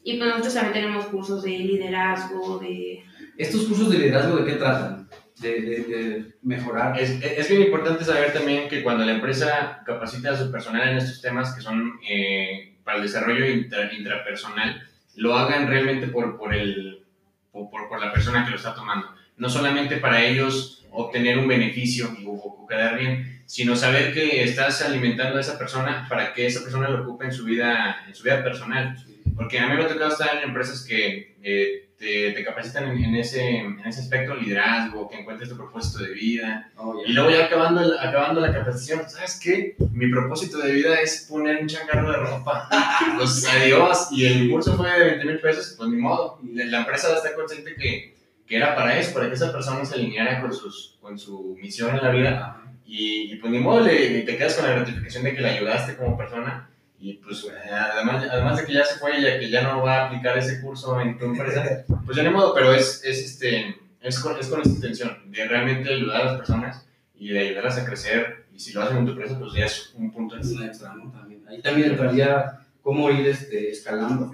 Y 0.03 0.17
pues 0.17 0.29
nosotros 0.29 0.53
también 0.53 0.73
tenemos 0.73 1.05
cursos 1.07 1.43
de 1.43 1.49
liderazgo, 1.49 2.59
de... 2.59 3.03
¿Estos 3.37 3.65
cursos 3.65 3.89
de 3.91 3.97
liderazgo 3.99 4.37
de 4.37 4.45
qué 4.45 4.53
tratan? 4.57 5.09
De, 5.41 5.61
de, 5.61 5.75
de 5.83 6.35
mejorar. 6.43 6.97
Es, 6.97 7.21
es 7.21 7.49
bien 7.49 7.63
importante 7.63 8.05
saber 8.05 8.31
también 8.31 8.69
que 8.69 8.83
cuando 8.83 9.03
la 9.05 9.11
empresa 9.11 9.83
capacita 9.85 10.31
a 10.31 10.37
su 10.37 10.49
personal 10.49 10.87
en 10.87 10.97
estos 10.97 11.21
temas 11.21 11.53
que 11.53 11.61
son 11.61 11.99
eh, 12.09 12.77
para 12.85 12.97
el 12.97 13.03
desarrollo 13.03 13.45
intra- 13.45 13.91
intrapersonal, 13.93 14.81
lo 15.15 15.35
hagan 15.35 15.67
realmente 15.67 16.07
por, 16.07 16.37
por, 16.37 16.53
el, 16.55 17.03
por, 17.51 17.69
por- 17.69 17.89
por 17.89 17.99
la 17.99 18.13
persona 18.13 18.45
que 18.45 18.51
lo 18.51 18.55
está 18.55 18.73
tomando. 18.73 19.09
No 19.37 19.49
solamente 19.49 19.97
para 19.97 20.23
ellos 20.25 20.85
obtener 20.91 21.37
un 21.37 21.47
beneficio 21.47 22.09
o, 22.25 22.31
o 22.63 22.67
quedar 22.67 22.97
bien, 22.97 23.41
sino 23.45 23.75
saber 23.75 24.13
que 24.13 24.43
estás 24.43 24.81
alimentando 24.81 25.37
a 25.37 25.41
esa 25.41 25.57
persona 25.57 26.05
para 26.09 26.33
que 26.33 26.45
esa 26.47 26.61
persona 26.61 26.89
lo 26.89 27.03
ocupe 27.03 27.25
en 27.25 27.31
su 27.31 27.45
vida, 27.45 28.03
en 28.07 28.13
su 28.15 28.23
vida 28.23 28.43
personal. 28.43 28.97
Porque 29.35 29.59
a 29.59 29.67
mí 29.67 29.75
me 29.77 29.83
ha 29.83 29.87
tocado 29.87 30.09
estar 30.11 30.35
en 30.37 30.49
empresas 30.49 30.83
que 30.83 31.35
eh, 31.43 31.89
te, 31.99 32.31
te 32.31 32.43
capacitan 32.43 32.85
en, 32.89 33.03
en 33.03 33.15
ese, 33.15 33.59
en 33.59 33.79
ese 33.85 34.01
aspecto, 34.01 34.33
liderazgo, 34.35 35.07
que 35.09 35.19
encuentres 35.19 35.49
tu 35.49 35.55
propósito 35.55 35.99
de 36.03 36.11
vida, 36.11 36.71
Oh, 36.75 37.01
y 37.05 37.13
luego 37.13 37.29
ya 37.31 37.45
acabando, 37.45 37.81
el- 37.81 37.97
acabando 37.99 38.41
la 38.41 38.51
capacitación, 38.51 39.07
¿sabes 39.09 39.39
qué? 39.43 39.75
Mi 39.91 40.09
propósito 40.09 40.57
de 40.59 40.71
vida 40.73 40.99
es 40.99 41.27
poner 41.29 41.61
un 41.61 41.67
changarro 41.67 42.11
de 42.11 42.17
ropa. 42.17 42.67
Pues 43.17 43.45
adiós. 43.47 44.07
Y 44.11 44.25
el 44.25 44.49
curso 44.49 44.75
fue 44.75 44.91
de 44.91 45.05
20 45.05 45.25
mil 45.25 45.39
pesos, 45.39 45.75
pues 45.77 45.89
ni 45.89 45.97
modo. 45.97 46.39
La 46.53 46.65
la 46.65 46.79
empresa 46.79 47.15
está 47.15 47.33
consciente 47.35 47.75
que, 47.75 48.16
que 48.47 48.55
era 48.55 48.75
para 48.75 48.97
eso, 48.97 49.13
para 49.13 49.27
que 49.27 49.35
esa 49.35 49.51
persona 49.51 49.83
se 49.83 49.95
alineara 49.95 50.41
con, 50.41 50.53
sus, 50.53 50.97
con 51.01 51.19
su 51.19 51.57
misión 51.61 51.95
en 51.95 52.03
la 52.03 52.11
vida. 52.11 52.63
Y, 52.85 53.33
y 53.33 53.35
pues 53.35 53.51
ni 53.51 53.59
modo, 53.59 53.81
le, 53.81 54.21
te 54.21 54.37
quedas 54.37 54.55
con 54.55 54.65
la 54.65 54.75
gratificación 54.75 55.25
de 55.25 55.35
que 55.35 55.41
le 55.41 55.49
ayudaste 55.49 55.97
como 55.97 56.17
persona. 56.17 56.69
Y 56.99 57.15
pues 57.15 57.43
eh, 57.43 57.69
además, 57.69 58.25
además 58.31 58.57
de 58.57 58.65
que 58.65 58.73
ya 58.73 58.85
se 58.85 58.97
fue 58.97 59.17
ella, 59.17 59.37
que 59.37 59.49
ya 59.49 59.61
no 59.61 59.83
va 59.83 59.97
a 59.97 60.05
aplicar 60.07 60.37
ese 60.37 60.61
curso 60.61 60.99
en 61.01 61.17
tu 61.17 61.25
empresa, 61.25 61.83
pues 62.05 62.17
ya 62.17 62.23
ni 62.23 62.29
modo, 62.29 62.53
pero 62.53 62.73
es, 62.73 63.03
es, 63.03 63.19
este, 63.23 63.75
es, 64.01 64.19
con, 64.19 64.39
es 64.39 64.47
con 64.47 64.61
esta 64.61 64.73
intención 64.73 65.31
de 65.31 65.45
realmente 65.45 65.93
ayudar 65.93 66.21
a 66.21 66.25
las 66.25 66.37
personas 66.37 66.87
y 67.13 67.29
de 67.29 67.39
ayudarlas 67.39 67.77
a 67.77 67.85
crecer. 67.85 68.45
Y 68.53 68.59
si 68.59 68.73
lo 68.73 68.81
hacen 68.81 68.97
en 68.97 69.05
tu 69.05 69.11
empresa, 69.11 69.37
pues 69.37 69.53
ya 69.53 69.65
es 69.65 69.93
un 69.95 70.11
punto 70.11 70.37
extra, 70.37 70.93
¿no? 70.95 71.11
También. 71.11 71.43
Ahí 71.47 71.61
también 71.61 71.91
entraría 71.91 72.59
cómo 72.81 73.11
ir 73.11 73.27
este, 73.27 73.69
escalando 73.69 74.31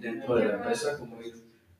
dentro 0.00 0.36
de 0.36 0.44
la 0.46 0.54
empresa, 0.54 0.96
cómo 0.98 1.20
ir 1.20 1.34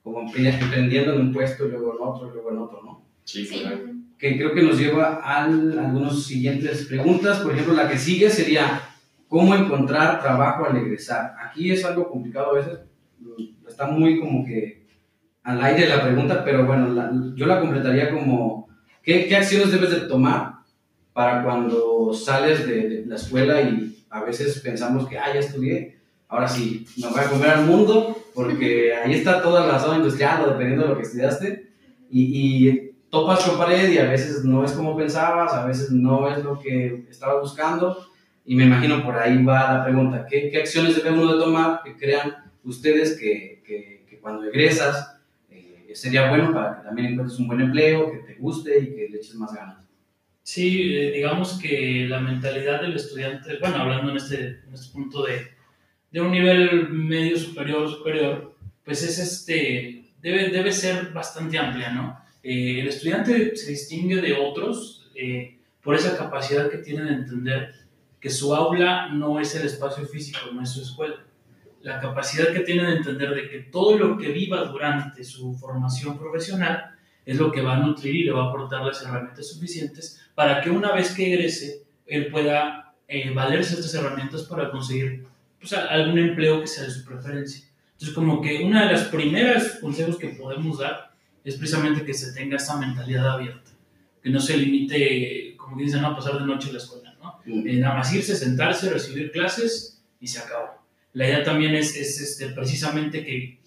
como 0.06 0.20
emprendiendo 0.20 1.14
en 1.14 1.20
un 1.20 1.32
puesto 1.32 1.64
luego 1.64 1.96
en 1.96 1.98
otro, 2.00 2.30
luego 2.30 2.50
en 2.52 2.58
otro, 2.58 2.80
¿no? 2.84 3.02
Sí, 3.24 3.44
Sí. 3.44 3.58
claro. 3.60 3.78
que 4.16 4.36
creo 4.36 4.54
que 4.54 4.62
nos 4.62 4.78
lleva 4.78 5.20
a 5.20 5.44
algunas 5.44 6.22
siguientes 6.22 6.86
preguntas. 6.86 7.40
Por 7.40 7.52
ejemplo, 7.52 7.74
la 7.74 7.88
que 7.88 7.98
sigue 7.98 8.30
sería, 8.30 8.82
¿cómo 9.26 9.56
encontrar 9.56 10.22
trabajo 10.22 10.64
al 10.64 10.76
egresar? 10.76 11.34
Aquí 11.44 11.72
es 11.72 11.84
algo 11.84 12.08
complicado 12.08 12.52
a 12.52 12.54
veces, 12.54 12.78
está 13.68 13.88
muy 13.88 14.20
como 14.20 14.46
que 14.46 14.86
al 15.42 15.60
aire 15.64 15.88
la 15.88 16.04
pregunta, 16.04 16.44
pero 16.44 16.64
bueno, 16.64 17.34
yo 17.34 17.46
la 17.46 17.60
completaría 17.60 18.12
como, 18.12 18.68
¿qué, 19.02 19.26
¿qué, 19.26 19.36
acciones 19.36 19.72
debes 19.72 19.90
de 19.90 20.00
tomar 20.02 20.60
para 21.12 21.42
cuando 21.42 22.14
sales 22.14 22.64
de, 22.64 22.88
de, 22.88 23.06
la 23.06 23.16
escuela 23.16 23.60
y 23.60 24.04
a 24.08 24.22
veces 24.22 24.60
pensamos 24.60 25.08
que, 25.08 25.18
ah, 25.18 25.34
ya 25.34 25.40
estudié, 25.40 25.98
ahora 26.28 26.46
sí, 26.46 26.86
me 26.96 27.08
voy 27.08 27.20
a 27.20 27.28
comer 27.28 27.50
al 27.50 27.66
mundo, 27.66 28.16
porque 28.36 28.94
ahí 28.94 29.14
está 29.14 29.40
toda 29.40 29.66
la 29.66 29.78
zona 29.78 29.96
industrial, 29.96 30.44
dependiendo 30.46 30.82
de 30.82 30.90
lo 30.90 30.96
que 30.96 31.04
estudiaste, 31.04 31.70
y, 32.10 32.68
y 32.68 32.92
topas 33.08 33.42
con 33.42 33.56
pared 33.56 33.90
y 33.90 33.96
a 33.96 34.10
veces 34.10 34.44
no 34.44 34.62
es 34.62 34.72
como 34.72 34.94
pensabas, 34.94 35.54
a 35.54 35.64
veces 35.64 35.90
no 35.90 36.30
es 36.30 36.44
lo 36.44 36.60
que 36.60 37.06
estabas 37.08 37.40
buscando. 37.40 37.96
Y 38.44 38.54
me 38.54 38.64
imagino 38.64 39.02
por 39.02 39.16
ahí 39.16 39.42
va 39.42 39.78
la 39.78 39.84
pregunta, 39.84 40.26
¿qué, 40.28 40.50
qué 40.50 40.58
acciones 40.58 40.94
debe 40.94 41.18
uno 41.18 41.32
de 41.32 41.42
tomar 41.42 41.80
que 41.82 41.96
crean 41.96 42.52
ustedes 42.62 43.18
que, 43.18 43.62
que, 43.66 44.04
que 44.08 44.18
cuando 44.18 44.44
egresas 44.44 45.18
eh, 45.50 45.90
sería 45.94 46.28
bueno 46.28 46.52
para 46.52 46.76
que 46.76 46.84
también 46.84 47.12
encuentres 47.12 47.40
un 47.40 47.48
buen 47.48 47.62
empleo, 47.62 48.12
que 48.12 48.18
te 48.18 48.34
guste 48.34 48.78
y 48.78 48.94
que 48.94 49.08
le 49.08 49.16
eches 49.16 49.34
más 49.36 49.54
ganas? 49.54 49.78
Sí, 50.42 50.94
eh, 50.94 51.10
digamos 51.10 51.58
que 51.58 52.04
la 52.06 52.20
mentalidad 52.20 52.82
del 52.82 52.94
estudiante, 52.94 53.58
bueno, 53.60 53.76
hablando 53.76 54.10
en 54.10 54.18
este, 54.18 54.60
en 54.68 54.74
este 54.74 54.92
punto 54.92 55.24
de, 55.24 55.55
de 56.16 56.22
un 56.22 56.30
nivel 56.30 56.88
medio 56.88 57.38
superior 57.38 57.90
superior, 57.90 58.56
pues 58.82 59.02
es 59.02 59.18
este, 59.18 60.14
debe, 60.22 60.48
debe 60.48 60.72
ser 60.72 61.12
bastante 61.12 61.58
amplia, 61.58 61.90
¿no? 61.90 62.18
Eh, 62.42 62.80
el 62.80 62.88
estudiante 62.88 63.54
se 63.54 63.72
distingue 63.72 64.22
de 64.22 64.32
otros 64.32 65.10
eh, 65.14 65.58
por 65.82 65.94
esa 65.94 66.16
capacidad 66.16 66.70
que 66.70 66.78
tiene 66.78 67.04
de 67.04 67.12
entender 67.12 67.74
que 68.18 68.30
su 68.30 68.54
aula 68.54 69.10
no 69.10 69.38
es 69.38 69.54
el 69.56 69.66
espacio 69.66 70.06
físico, 70.06 70.38
no 70.54 70.62
es 70.62 70.70
su 70.70 70.80
escuela. 70.80 71.22
La 71.82 72.00
capacidad 72.00 72.50
que 72.50 72.60
tiene 72.60 72.84
de 72.84 72.96
entender 72.96 73.34
de 73.34 73.50
que 73.50 73.58
todo 73.70 73.98
lo 73.98 74.16
que 74.16 74.30
viva 74.30 74.64
durante 74.64 75.22
su 75.22 75.52
formación 75.52 76.18
profesional 76.18 76.92
es 77.26 77.36
lo 77.36 77.52
que 77.52 77.60
va 77.60 77.76
a 77.76 77.80
nutrir 77.80 78.16
y 78.16 78.24
le 78.24 78.32
va 78.32 78.46
a 78.46 78.48
aportar 78.48 78.82
las 78.82 79.02
herramientas 79.02 79.50
suficientes 79.50 80.26
para 80.34 80.62
que 80.62 80.70
una 80.70 80.94
vez 80.94 81.14
que 81.14 81.34
egrese, 81.34 81.82
él 82.06 82.28
pueda 82.28 82.94
eh, 83.06 83.34
valerse 83.34 83.74
estas 83.74 83.92
herramientas 83.92 84.44
para 84.44 84.70
conseguir 84.70 85.35
pues, 85.68 85.72
algún 85.90 86.18
empleo 86.18 86.60
que 86.60 86.66
sea 86.66 86.84
de 86.84 86.90
su 86.90 87.04
preferencia. 87.04 87.66
Entonces, 87.92 88.14
como 88.14 88.42
que 88.42 88.62
una 88.62 88.86
de 88.86 88.92
las 88.92 89.04
primeras 89.04 89.78
consejos 89.80 90.18
que 90.18 90.28
podemos 90.28 90.78
dar 90.78 91.14
es 91.44 91.56
precisamente 91.56 92.04
que 92.04 92.12
se 92.12 92.32
tenga 92.32 92.56
esa 92.56 92.76
mentalidad 92.76 93.28
abierta, 93.30 93.70
que 94.22 94.30
no 94.30 94.40
se 94.40 94.56
limite, 94.56 95.54
como 95.56 95.78
dicen, 95.78 96.02
no, 96.02 96.08
a 96.08 96.16
pasar 96.16 96.38
de 96.38 96.44
noche 96.44 96.68
en 96.68 96.74
la 96.74 96.80
escuela, 96.80 97.16
¿no? 97.22 97.40
Mm. 97.46 97.68
Eh, 97.68 97.76
nada 97.76 97.94
más 97.94 98.12
irse, 98.12 98.36
sentarse, 98.36 98.90
recibir 98.90 99.30
clases 99.30 100.02
y 100.20 100.26
se 100.26 100.40
acabó. 100.40 100.84
La 101.14 101.26
idea 101.26 101.42
también 101.42 101.74
es, 101.74 101.96
es 101.96 102.20
este, 102.20 102.48
precisamente 102.48 103.24
que 103.24 103.60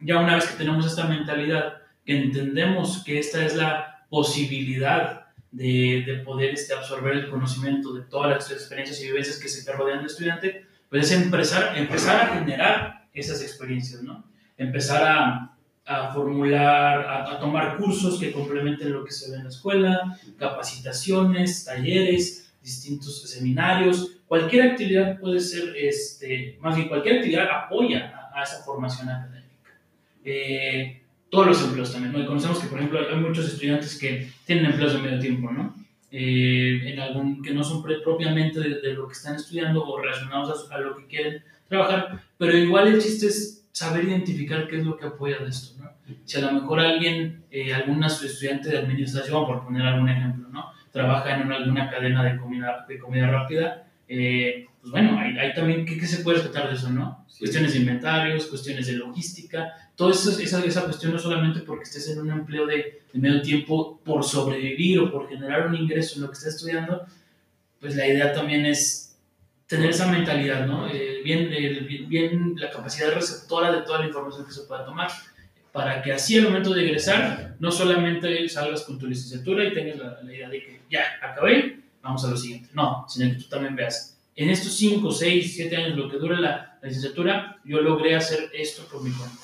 ya 0.00 0.18
una 0.18 0.34
vez 0.34 0.46
que 0.46 0.56
tenemos 0.56 0.84
esta 0.84 1.04
mentalidad, 1.06 1.82
que 2.04 2.16
entendemos 2.16 3.04
que 3.04 3.18
esta 3.18 3.44
es 3.44 3.54
la 3.54 4.06
posibilidad 4.08 5.26
de, 5.52 6.02
de 6.06 6.16
poder 6.24 6.54
este, 6.54 6.74
absorber 6.74 7.16
el 7.16 7.30
conocimiento 7.30 7.94
de 7.94 8.02
todas 8.02 8.30
las 8.30 8.50
experiencias 8.50 9.00
y 9.00 9.06
vivencias 9.06 9.38
que 9.38 9.48
se 9.48 9.70
rodean 9.72 9.98
del 9.98 10.06
estudiante, 10.06 10.65
pues 10.90 11.10
es 11.10 11.22
empezar, 11.22 11.76
empezar 11.76 12.20
a 12.20 12.34
generar 12.34 13.08
esas 13.12 13.42
experiencias, 13.42 14.02
¿no? 14.02 14.24
Empezar 14.56 15.04
a, 15.04 15.56
a 15.84 16.12
formular, 16.12 17.28
a, 17.28 17.38
tomar 17.38 17.76
cursos 17.76 18.18
que 18.18 18.32
complementen 18.32 18.92
lo 18.92 19.04
que 19.04 19.12
se 19.12 19.30
ve 19.30 19.36
en 19.36 19.44
la 19.44 19.50
escuela, 19.50 20.18
capacitaciones, 20.38 21.64
talleres, 21.64 22.52
distintos 22.62 23.22
seminarios, 23.30 24.18
cualquier 24.26 24.70
actividad 24.70 25.18
puede 25.20 25.40
ser, 25.40 25.74
este, 25.76 26.58
más 26.60 26.74
bien 26.74 26.88
cualquier 26.88 27.16
actividad 27.16 27.48
apoya 27.50 28.30
a, 28.34 28.40
a 28.40 28.42
esa 28.42 28.62
formación 28.64 29.08
académica. 29.08 29.46
Eh, 30.24 31.02
todos 31.30 31.46
los 31.46 31.62
empleos 31.62 31.92
también, 31.92 32.12
¿no? 32.12 32.20
Y 32.20 32.26
conocemos 32.26 32.58
que, 32.58 32.68
por 32.68 32.78
ejemplo, 32.78 33.00
hay 33.08 33.16
muchos 33.16 33.46
estudiantes 33.46 33.98
que 33.98 34.30
tienen 34.44 34.66
empleos 34.66 34.94
de 34.94 34.98
medio 35.00 35.18
tiempo, 35.18 35.50
¿no? 35.50 35.74
Eh, 36.18 36.92
en 36.92 36.98
algún, 36.98 37.42
que 37.42 37.52
no 37.52 37.62
son 37.62 37.82
propiamente 37.82 38.58
de, 38.58 38.80
de, 38.80 38.94
lo 38.94 39.06
que 39.06 39.12
están 39.12 39.36
estudiando 39.36 39.84
o 39.84 40.00
relacionados 40.00 40.70
a, 40.70 40.74
a 40.74 40.78
lo 40.78 40.96
que 40.96 41.06
quieren 41.08 41.42
trabajar, 41.68 42.22
pero 42.38 42.56
igual 42.56 42.88
el 42.88 43.02
chiste 43.02 43.26
es 43.26 43.68
saber 43.70 44.04
identificar 44.04 44.66
qué 44.66 44.78
es 44.78 44.86
lo 44.86 44.96
que 44.96 45.04
apoya 45.04 45.40
de 45.40 45.50
esto, 45.50 45.78
¿no? 45.78 45.90
Si 46.24 46.38
a 46.38 46.40
lo 46.40 46.52
mejor 46.52 46.80
alguien, 46.80 47.44
eh, 47.50 47.74
alguna 47.74 48.06
estudiante 48.06 48.70
de 48.70 48.78
administración, 48.78 49.44
por 49.44 49.62
poner 49.62 49.82
algún 49.82 50.08
ejemplo, 50.08 50.48
¿no? 50.48 50.70
Trabaja 50.90 51.34
en 51.34 51.48
una, 51.48 51.56
alguna 51.56 51.90
cadena 51.90 52.24
de 52.24 52.38
comida, 52.38 52.86
de 52.88 52.98
comida 52.98 53.30
rápida, 53.30 53.86
eh, 54.08 54.68
pues 54.86 55.02
bueno, 55.02 55.18
hay, 55.18 55.36
hay 55.36 55.52
también, 55.52 55.84
¿qué, 55.84 55.98
¿qué, 55.98 56.06
se 56.06 56.22
puede 56.22 56.38
rescatar 56.38 56.68
de 56.68 56.76
eso, 56.76 56.90
no? 56.90 57.24
Sí. 57.28 57.40
Cuestiones 57.40 57.72
de 57.72 57.80
inventarios, 57.80 58.46
cuestiones 58.46 58.86
de 58.86 58.92
logística, 58.92 59.74
eso, 59.98 60.38
esa, 60.38 60.64
esa 60.64 60.84
cuestión 60.84 61.12
no 61.12 61.18
solamente 61.18 61.58
porque 61.62 61.82
estés 61.82 62.08
en 62.10 62.20
un 62.20 62.30
empleo 62.30 62.66
de, 62.66 63.02
de 63.12 63.18
medio 63.18 63.42
tiempo 63.42 64.00
por 64.04 64.22
sobrevivir 64.22 65.00
o 65.00 65.10
por 65.10 65.28
generar 65.28 65.66
un 65.66 65.74
ingreso 65.74 66.14
en 66.14 66.22
lo 66.22 66.28
que 66.28 66.34
estés 66.34 66.54
estudiando, 66.54 67.04
pues 67.80 67.96
la 67.96 68.06
idea 68.06 68.32
también 68.32 68.64
es 68.64 69.18
tener 69.66 69.90
esa 69.90 70.06
mentalidad, 70.06 70.68
¿no? 70.68 70.88
Eh, 70.88 71.20
bien, 71.24 71.48
eh, 71.52 72.06
bien, 72.06 72.54
la 72.56 72.70
capacidad 72.70 73.12
receptora 73.12 73.72
de 73.72 73.82
toda 73.82 73.98
la 73.98 74.06
información 74.06 74.46
que 74.46 74.52
se 74.52 74.62
pueda 74.68 74.84
tomar, 74.84 75.10
para 75.72 76.00
que 76.00 76.12
así 76.12 76.38
al 76.38 76.44
momento 76.44 76.72
de 76.72 76.84
egresar, 76.84 77.56
no 77.58 77.72
solamente 77.72 78.48
salgas 78.48 78.82
con 78.82 79.00
tu 79.00 79.08
licenciatura 79.08 79.64
y 79.64 79.74
tengas 79.74 79.98
la, 79.98 80.22
la, 80.22 80.32
idea 80.32 80.48
de 80.48 80.62
que 80.62 80.80
ya, 80.88 81.02
acabé, 81.20 81.80
vamos 82.02 82.24
a 82.24 82.30
lo 82.30 82.36
siguiente. 82.36 82.68
No, 82.72 83.04
sino 83.08 83.32
que 83.32 83.42
tú 83.42 83.48
también 83.48 83.74
veas, 83.74 84.15
en 84.36 84.50
estos 84.50 84.74
5, 84.74 85.10
6, 85.10 85.54
7 85.56 85.76
años, 85.76 85.96
lo 85.96 86.10
que 86.10 86.18
dura 86.18 86.38
la, 86.38 86.78
la 86.80 86.88
licenciatura, 86.88 87.56
yo 87.64 87.80
logré 87.80 88.14
hacer 88.14 88.50
esto 88.54 88.86
por 88.90 89.02
mi 89.02 89.10
cuenta. 89.10 89.36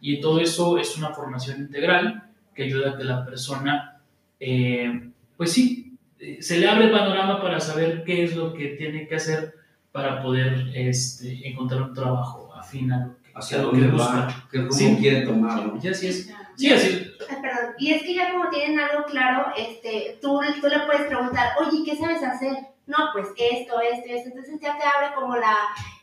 Y 0.00 0.20
todo 0.20 0.40
eso 0.40 0.78
es 0.78 0.96
una 0.96 1.10
formación 1.10 1.58
integral 1.58 2.30
que 2.54 2.64
ayuda 2.64 2.90
a 2.90 2.96
que 2.96 3.04
la 3.04 3.24
persona, 3.24 4.00
eh, 4.38 5.10
pues 5.36 5.52
sí, 5.52 5.96
se 6.40 6.58
le 6.58 6.68
abre 6.68 6.86
el 6.86 6.92
panorama 6.92 7.40
para 7.42 7.60
saber 7.60 8.04
qué 8.04 8.24
es 8.24 8.36
lo 8.36 8.52
que 8.52 8.68
tiene 8.68 9.06
que 9.08 9.16
hacer 9.16 9.54
para 9.92 10.22
poder 10.22 10.70
este, 10.74 11.48
encontrar 11.48 11.82
un 11.82 11.94
trabajo 11.94 12.52
afín 12.54 12.92
a 12.92 13.06
lo 13.06 13.16
que, 13.22 13.28
Hacia 13.34 13.58
lo 13.58 13.72
que 13.72 13.86
busca. 13.86 14.46
¿Qué 14.50 14.58
rumbo 14.58 14.72
sí. 14.72 14.96
quiere 14.98 15.24
tomar? 15.24 15.66
¿no? 15.66 15.80
Y 15.80 15.88
así 15.88 16.08
es. 16.08 16.32
Sí, 16.56 16.72
así 16.72 17.12
Perdón. 17.18 17.74
Y 17.78 17.92
es 17.92 18.02
que 18.02 18.14
ya 18.14 18.32
como 18.32 18.50
tienen 18.50 18.80
algo 18.80 19.04
claro, 19.04 19.52
este, 19.56 20.18
tú, 20.20 20.40
tú 20.60 20.66
le 20.66 20.80
puedes 20.80 21.06
preguntar, 21.06 21.52
oye, 21.60 21.84
¿qué 21.84 21.96
sabes 21.96 22.22
hacer? 22.22 22.56
No, 22.88 22.96
pues 23.12 23.28
esto, 23.36 23.80
esto, 23.80 24.06
esto. 24.06 24.30
Entonces 24.30 24.58
ya 24.60 24.78
te 24.78 24.84
abre 24.84 25.14
como 25.14 25.36
la, 25.36 25.54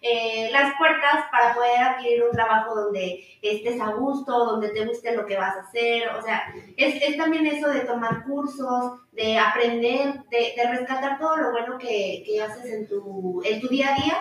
eh, 0.04 0.50
las 0.52 0.78
puertas 0.78 1.26
para 1.32 1.56
poder 1.56 1.80
adquirir 1.80 2.24
un 2.24 2.32
trabajo 2.32 2.76
donde 2.76 3.26
estés 3.42 3.82
a 3.82 3.92
gusto, 3.94 4.46
donde 4.46 4.70
te 4.70 4.86
guste 4.86 5.16
lo 5.16 5.26
que 5.26 5.36
vas 5.36 5.58
a 5.58 5.62
hacer. 5.62 6.10
O 6.10 6.22
sea, 6.22 6.44
es, 6.78 7.02
es 7.02 7.18
también 7.18 7.48
eso 7.48 7.70
de 7.70 7.82
tomar 7.82 8.24
cursos, 8.26 9.00
de 9.14 9.40
aprender, 9.40 10.26
de, 10.30 10.54
de 10.56 10.68
rescatar 10.70 11.18
todo 11.18 11.38
lo 11.38 11.52
bueno 11.52 11.80
que, 11.80 12.24
que, 12.24 12.40
haces 12.40 12.72
en 12.72 12.88
tu, 12.88 13.42
en 13.44 13.60
tu 13.60 13.68
día 13.68 13.96
a 13.96 14.04
día, 14.04 14.18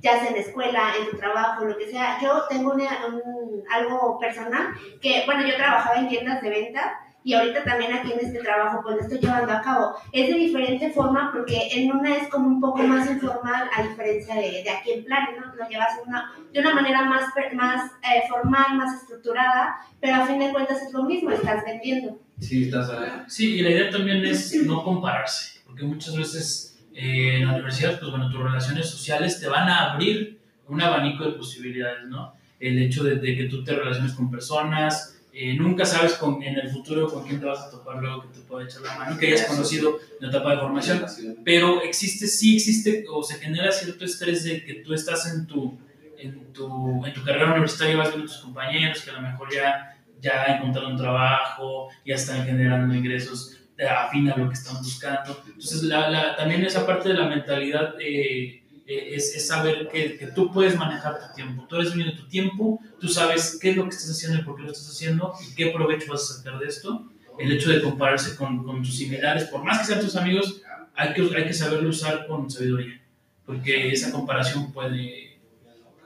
ya 0.00 0.18
sea 0.18 0.28
en 0.28 0.34
la 0.34 0.40
escuela, 0.40 0.92
en 0.98 1.10
tu 1.10 1.18
trabajo, 1.18 1.66
lo 1.66 1.78
que 1.78 1.88
sea. 1.88 2.18
Yo 2.20 2.46
tengo 2.48 2.72
una, 2.72 3.06
un, 3.06 3.62
algo 3.70 4.18
personal 4.18 4.74
que, 5.00 5.22
bueno, 5.24 5.46
yo 5.46 5.54
trabajaba 5.54 6.00
en 6.00 6.08
tiendas 6.08 6.42
de 6.42 6.50
venta 6.50 6.98
y 7.28 7.34
ahorita 7.34 7.62
también 7.62 7.92
aquí 7.92 8.10
en 8.10 8.20
este 8.24 8.38
trabajo 8.38 8.80
pues 8.82 8.96
lo 8.96 9.02
estoy 9.02 9.18
llevando 9.18 9.52
a 9.52 9.60
cabo. 9.60 9.94
Es 10.12 10.28
de 10.28 10.34
diferente 10.34 10.90
forma 10.92 11.30
porque 11.30 11.68
en 11.72 11.92
una 11.92 12.16
es 12.16 12.28
como 12.28 12.48
un 12.48 12.58
poco 12.58 12.78
más 12.78 13.06
informal 13.10 13.68
a 13.76 13.82
diferencia 13.82 14.34
de, 14.34 14.62
de 14.62 14.70
aquí 14.70 14.92
en 14.92 15.04
Plan, 15.04 15.28
¿no? 15.38 15.54
Lo 15.54 15.68
llevas 15.68 15.90
una, 16.06 16.32
de 16.50 16.60
una 16.60 16.74
manera 16.74 17.04
más, 17.04 17.24
más 17.52 17.92
eh, 18.02 18.22
formal, 18.30 18.78
más 18.78 19.02
estructurada, 19.02 19.76
pero 20.00 20.14
a 20.14 20.26
fin 20.26 20.38
de 20.38 20.52
cuentas 20.52 20.80
es 20.80 20.90
lo 20.90 21.04
mismo, 21.04 21.30
estás 21.30 21.62
vendiendo. 21.66 22.18
Sí, 22.40 22.62
estás 22.64 22.90
Sí, 23.26 23.56
y 23.56 23.60
la 23.62 23.72
idea 23.72 23.90
también 23.90 24.24
es 24.24 24.54
no 24.64 24.82
compararse, 24.82 25.60
porque 25.66 25.82
muchas 25.82 26.16
veces 26.16 26.78
eh, 26.94 27.40
en 27.40 27.46
la 27.46 27.52
universidad, 27.52 27.98
pues 28.00 28.10
bueno, 28.10 28.30
tus 28.30 28.42
relaciones 28.42 28.88
sociales 28.88 29.38
te 29.38 29.48
van 29.48 29.68
a 29.68 29.92
abrir 29.92 30.40
un 30.66 30.80
abanico 30.80 31.26
de 31.26 31.32
posibilidades, 31.32 32.06
¿no? 32.08 32.32
El 32.58 32.78
hecho 32.78 33.04
de, 33.04 33.16
de 33.16 33.36
que 33.36 33.44
tú 33.44 33.62
te 33.62 33.74
relaciones 33.74 34.14
con 34.14 34.30
personas, 34.30 35.17
eh, 35.32 35.54
nunca 35.54 35.84
sabes 35.84 36.14
con, 36.14 36.42
en 36.42 36.58
el 36.58 36.68
futuro 36.68 37.08
con 37.08 37.24
quién 37.24 37.38
te 37.38 37.46
vas 37.46 37.60
a 37.60 37.70
topar 37.70 37.98
luego 38.00 38.22
que 38.22 38.28
te 38.28 38.40
pueda 38.40 38.64
echar 38.64 38.82
la 38.82 38.98
mano, 38.98 39.18
que 39.18 39.28
hayas 39.28 39.46
conocido 39.46 39.98
en 40.20 40.26
la 40.26 40.28
etapa 40.28 40.52
de 40.52 40.58
formación, 40.58 41.04
pero 41.44 41.82
existe, 41.82 42.26
sí 42.26 42.56
existe 42.56 43.04
o 43.10 43.22
se 43.22 43.34
genera 43.36 43.70
cierto 43.70 44.04
estrés 44.04 44.44
de 44.44 44.64
que 44.64 44.74
tú 44.74 44.94
estás 44.94 45.32
en 45.32 45.46
tu, 45.46 45.78
en 46.18 46.52
tu, 46.52 47.04
en 47.04 47.12
tu 47.12 47.22
carrera 47.22 47.52
universitaria, 47.52 47.96
vas 47.96 48.08
viendo 48.08 48.26
tus 48.26 48.42
compañeros 48.42 49.00
que 49.02 49.10
a 49.10 49.14
lo 49.14 49.22
mejor 49.22 49.52
ya, 49.52 49.96
ya 50.20 50.44
encontraron 50.56 50.96
trabajo, 50.96 51.88
ya 52.04 52.14
están 52.14 52.44
generando 52.44 52.94
ingresos 52.94 53.54
afín 53.86 54.28
a 54.28 54.36
lo 54.36 54.48
que 54.48 54.54
están 54.54 54.78
buscando. 54.78 55.40
Entonces, 55.46 55.84
la, 55.84 56.10
la, 56.10 56.34
también 56.36 56.64
esa 56.64 56.84
parte 56.86 57.10
de 57.10 57.14
la 57.14 57.28
mentalidad... 57.28 57.94
Eh, 58.00 58.64
es, 58.88 59.34
es, 59.34 59.46
saber 59.46 59.88
que, 59.92 60.16
que, 60.16 60.28
tú 60.28 60.50
puedes 60.50 60.76
manejar 60.76 61.18
tu 61.20 61.34
tiempo. 61.34 61.66
Tú 61.68 61.76
eres 61.76 61.92
dueño 61.92 62.10
de 62.10 62.16
tu 62.16 62.26
tiempo, 62.26 62.80
tú 62.98 63.06
sabes 63.06 63.58
qué 63.60 63.70
es 63.70 63.76
lo 63.76 63.84
que 63.84 63.90
estás 63.90 64.10
haciendo 64.10 64.38
y 64.38 64.42
por 64.42 64.56
qué 64.56 64.62
lo 64.62 64.72
estás 64.72 64.88
haciendo 64.88 65.34
y 65.46 65.54
qué 65.54 65.66
provecho 65.66 66.10
vas 66.10 66.30
a 66.30 66.34
sacar 66.38 66.58
de 66.58 66.66
esto. 66.66 67.06
el 67.38 67.52
hecho 67.52 67.70
de 67.70 67.82
compararse 67.82 68.34
con, 68.34 68.64
con 68.64 68.82
tus 68.82 68.96
similares, 68.96 69.44
por 69.44 69.62
más 69.62 69.78
que 69.78 69.84
sean 69.84 70.00
tus 70.00 70.16
amigos, 70.16 70.62
hay 70.96 71.12
que, 71.12 71.22
hay 71.36 71.44
que 71.44 71.52
saberlo 71.52 71.90
usar 71.90 72.26
con 72.26 72.50
sabiduría, 72.50 73.00
porque 73.44 73.92
esa 73.92 74.10
comparación 74.10 74.72
puede 74.72 75.38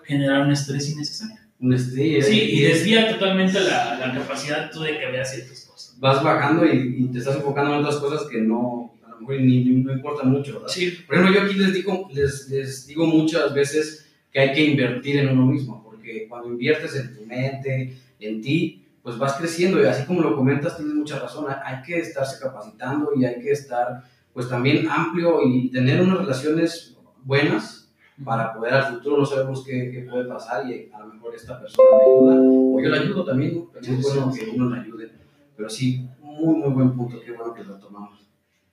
generar 0.04 0.42
un 0.42 0.50
estrés 0.50 0.90
innecesario. 0.90 1.36
Un 1.60 1.72
estrés. 1.72 2.26
Sí, 2.26 2.40
y 2.40 2.62
desvía 2.62 3.08
totalmente 3.08 3.60
la, 3.60 3.96
la 3.96 4.12
capacidad 4.12 4.70
tú 4.70 4.80
de 4.80 4.98
que 4.98 5.06
veas 5.06 5.32
ciertas 5.32 5.64
cosas. 5.64 5.96
Vas 6.00 6.22
bajando 6.22 6.66
y, 6.66 6.96
y 6.98 7.12
te 7.12 7.18
estás 7.18 7.36
enfocando 7.36 7.74
en 7.74 7.80
otras 7.80 7.96
cosas 7.96 8.28
que 8.28 8.40
no, 8.40 8.92
ni, 9.28 9.64
no 9.64 9.92
importan 9.92 10.30
mucho, 10.30 10.54
¿verdad? 10.54 10.68
Sí, 10.68 10.98
Por 11.06 11.16
ejemplo, 11.16 11.34
yo 11.34 11.42
aquí 11.46 11.54
les 11.58 11.72
digo, 11.74 12.08
les, 12.12 12.48
les 12.48 12.86
digo 12.86 13.06
muchas 13.06 13.52
veces 13.54 14.10
que 14.32 14.40
hay 14.40 14.52
que 14.52 14.64
invertir 14.64 15.18
en 15.18 15.28
uno 15.30 15.46
mismo, 15.46 15.82
porque 15.84 16.26
cuando 16.28 16.48
inviertes 16.48 16.94
en 16.96 17.14
tu 17.14 17.26
mente, 17.26 17.96
en 18.20 18.40
ti, 18.40 18.84
pues 19.02 19.18
vas 19.18 19.34
creciendo 19.34 19.82
y 19.82 19.86
así 19.86 20.04
como 20.06 20.22
lo 20.22 20.36
comentas, 20.36 20.76
tienes 20.76 20.94
mucha 20.94 21.18
razón, 21.18 21.46
hay- 21.48 21.82
que 21.82 21.98
estarse 21.98 22.40
capacitando 22.40 23.10
y 23.16 23.24
hay 23.24 23.40
que 23.40 23.50
estar 23.50 24.04
pues 24.32 24.48
también 24.48 24.88
amplio 24.88 25.40
y 25.46 25.68
tener 25.70 26.00
unas 26.00 26.18
relaciones 26.18 26.96
buenas 27.24 27.90
para 28.24 28.54
poder 28.54 28.72
al 28.74 28.94
futuro 28.94 29.18
no 29.18 29.26
sabemos 29.26 29.64
qué, 29.66 29.90
qué 29.90 30.06
puede 30.08 30.24
pasar 30.26 30.70
y 30.70 30.88
a 30.92 31.00
lo 31.00 31.06
mejor 31.08 31.34
esta 31.34 31.60
persona 31.60 31.88
me 31.98 32.02
ayuda 32.04 32.40
o 32.40 32.80
yo 32.80 32.88
la 32.88 33.00
ayudo 33.00 33.24
también, 33.24 33.54
¿no? 33.56 33.70
Es 33.80 34.02
bueno 34.02 34.32
que 34.32 34.48
uno 34.50 34.70
la 34.70 34.82
ayude, 34.82 35.10
pero 35.56 35.68
sí, 35.68 36.06
muy 36.22 36.54
muy 36.56 36.70
buen 36.70 36.92
punto, 36.92 37.20
qué 37.24 37.32
bueno 37.32 37.52
que 37.52 37.64
lo 37.64 37.74
tomamos. 37.76 38.20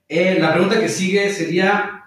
Eh, 0.10 0.40
la 0.40 0.54
pregunta 0.54 0.80
que 0.80 0.90
sigue 0.90 1.30
sería 1.30 2.06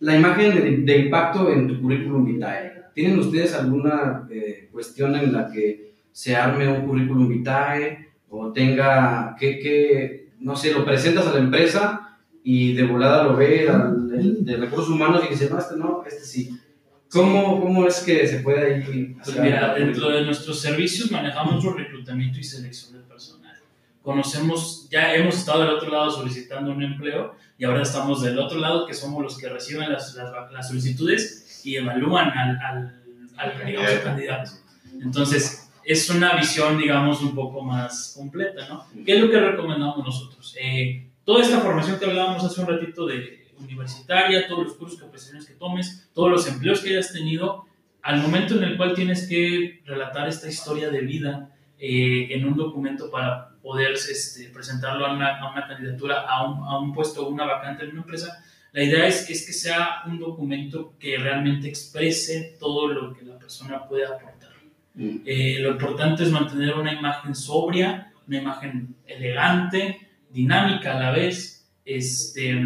la 0.00 0.16
imagen 0.16 0.54
de, 0.54 0.76
de 0.92 0.98
impacto 0.98 1.50
en 1.50 1.66
tu 1.66 1.80
currículum 1.80 2.26
vitae. 2.26 2.72
¿Tienen 2.94 3.18
ustedes 3.18 3.54
alguna 3.54 4.28
eh, 4.30 4.68
cuestión 4.70 5.14
en 5.14 5.32
la 5.32 5.50
que 5.50 5.94
se 6.12 6.36
arme 6.36 6.68
un 6.68 6.86
currículum 6.86 7.26
vitae 7.26 8.10
o 8.28 8.52
tenga 8.52 9.34
que, 9.38 9.58
que, 9.58 10.28
no 10.40 10.54
sé, 10.54 10.74
lo 10.74 10.84
presentas 10.84 11.26
a 11.26 11.32
la 11.32 11.40
empresa 11.40 12.18
y 12.44 12.74
de 12.74 12.82
volada 12.82 13.24
lo 13.24 13.36
ve 13.36 13.66
el 13.66 14.44
de 14.44 14.56
recursos 14.58 14.90
humanos 14.90 15.22
y 15.26 15.30
dice, 15.30 15.48
no, 15.48 15.58
este 15.58 15.76
no, 15.76 16.02
este 16.06 16.24
sí. 16.24 16.50
¿Cómo, 17.10 17.60
cómo 17.60 17.86
es 17.86 18.00
que 18.00 18.26
se 18.26 18.40
puede 18.40 18.74
ahí 18.74 19.16
Pues 19.24 19.40
mira, 19.40 19.74
dentro 19.74 20.10
de 20.10 20.24
nuestros 20.24 20.60
servicios 20.60 21.10
manejamos 21.10 21.54
nuestro 21.54 21.74
reclutamiento 21.74 22.38
y 22.38 22.44
selección 22.44 22.92
de 22.92 23.08
personal. 23.08 23.39
Conocemos, 24.02 24.88
ya 24.90 25.14
hemos 25.14 25.36
estado 25.36 25.60
del 25.60 25.70
otro 25.70 25.90
lado 25.90 26.10
solicitando 26.10 26.72
un 26.72 26.82
empleo 26.82 27.34
y 27.58 27.64
ahora 27.64 27.82
estamos 27.82 28.22
del 28.22 28.38
otro 28.38 28.58
lado 28.58 28.86
que 28.86 28.94
somos 28.94 29.22
los 29.22 29.36
que 29.36 29.48
reciben 29.48 29.92
las, 29.92 30.14
las, 30.14 30.52
las 30.52 30.68
solicitudes 30.68 31.60
y 31.64 31.76
evalúan 31.76 32.30
al, 32.30 32.58
al, 32.58 33.02
al, 33.36 33.66
digamos, 33.66 33.90
candidato. 34.02 34.50
Entonces, 35.02 35.70
es 35.84 36.08
una 36.10 36.34
visión, 36.36 36.78
digamos, 36.78 37.20
un 37.20 37.34
poco 37.34 37.62
más 37.62 38.14
completa, 38.16 38.68
¿no? 38.68 38.86
¿Qué 39.04 39.16
es 39.16 39.20
lo 39.20 39.30
que 39.30 39.40
recomendamos 39.40 40.04
nosotros? 40.04 40.54
Eh, 40.60 41.10
toda 41.24 41.42
esta 41.42 41.60
formación 41.60 41.98
que 41.98 42.06
hablábamos 42.06 42.44
hace 42.44 42.60
un 42.60 42.68
ratito 42.68 43.06
de 43.06 43.46
universitaria, 43.58 44.48
todos 44.48 44.68
los 44.68 44.76
cursos, 44.76 44.98
capacitaciones 44.98 45.46
que 45.46 45.54
tomes, 45.54 46.08
todos 46.14 46.30
los 46.30 46.46
empleos 46.48 46.80
que 46.80 46.90
hayas 46.90 47.12
tenido, 47.12 47.66
al 48.02 48.22
momento 48.22 48.54
en 48.56 48.64
el 48.64 48.76
cual 48.76 48.94
tienes 48.94 49.28
que 49.28 49.82
relatar 49.84 50.28
esta 50.28 50.48
historia 50.48 50.90
de 50.90 51.00
vida 51.02 51.50
eh, 51.78 52.28
en 52.30 52.46
un 52.46 52.56
documento 52.56 53.10
para 53.10 53.49
poder 53.62 53.92
este, 53.92 54.48
presentarlo 54.48 55.06
a 55.06 55.12
una, 55.14 55.38
a 55.38 55.52
una 55.52 55.66
candidatura, 55.66 56.22
a 56.28 56.48
un, 56.50 56.64
a 56.64 56.78
un 56.78 56.92
puesto 56.92 57.26
o 57.26 57.30
una 57.30 57.44
vacante 57.44 57.84
en 57.84 57.90
una 57.92 58.00
empresa, 58.00 58.42
la 58.72 58.82
idea 58.84 59.06
es, 59.06 59.28
es 59.28 59.46
que 59.46 59.52
sea 59.52 60.02
un 60.06 60.18
documento 60.18 60.94
que 60.98 61.18
realmente 61.18 61.68
exprese 61.68 62.56
todo 62.60 62.88
lo 62.88 63.12
que 63.12 63.24
la 63.24 63.38
persona 63.38 63.86
puede 63.86 64.06
aportar. 64.06 64.50
Mm. 64.94 65.16
Eh, 65.24 65.58
lo 65.60 65.72
importante 65.72 66.22
es 66.22 66.30
mantener 66.30 66.74
una 66.74 66.92
imagen 66.92 67.34
sobria, 67.34 68.12
una 68.28 68.38
imagen 68.38 68.94
elegante, 69.06 70.08
dinámica 70.30 70.96
a 70.96 71.00
la 71.00 71.10
vez, 71.10 71.68
este, 71.84 72.62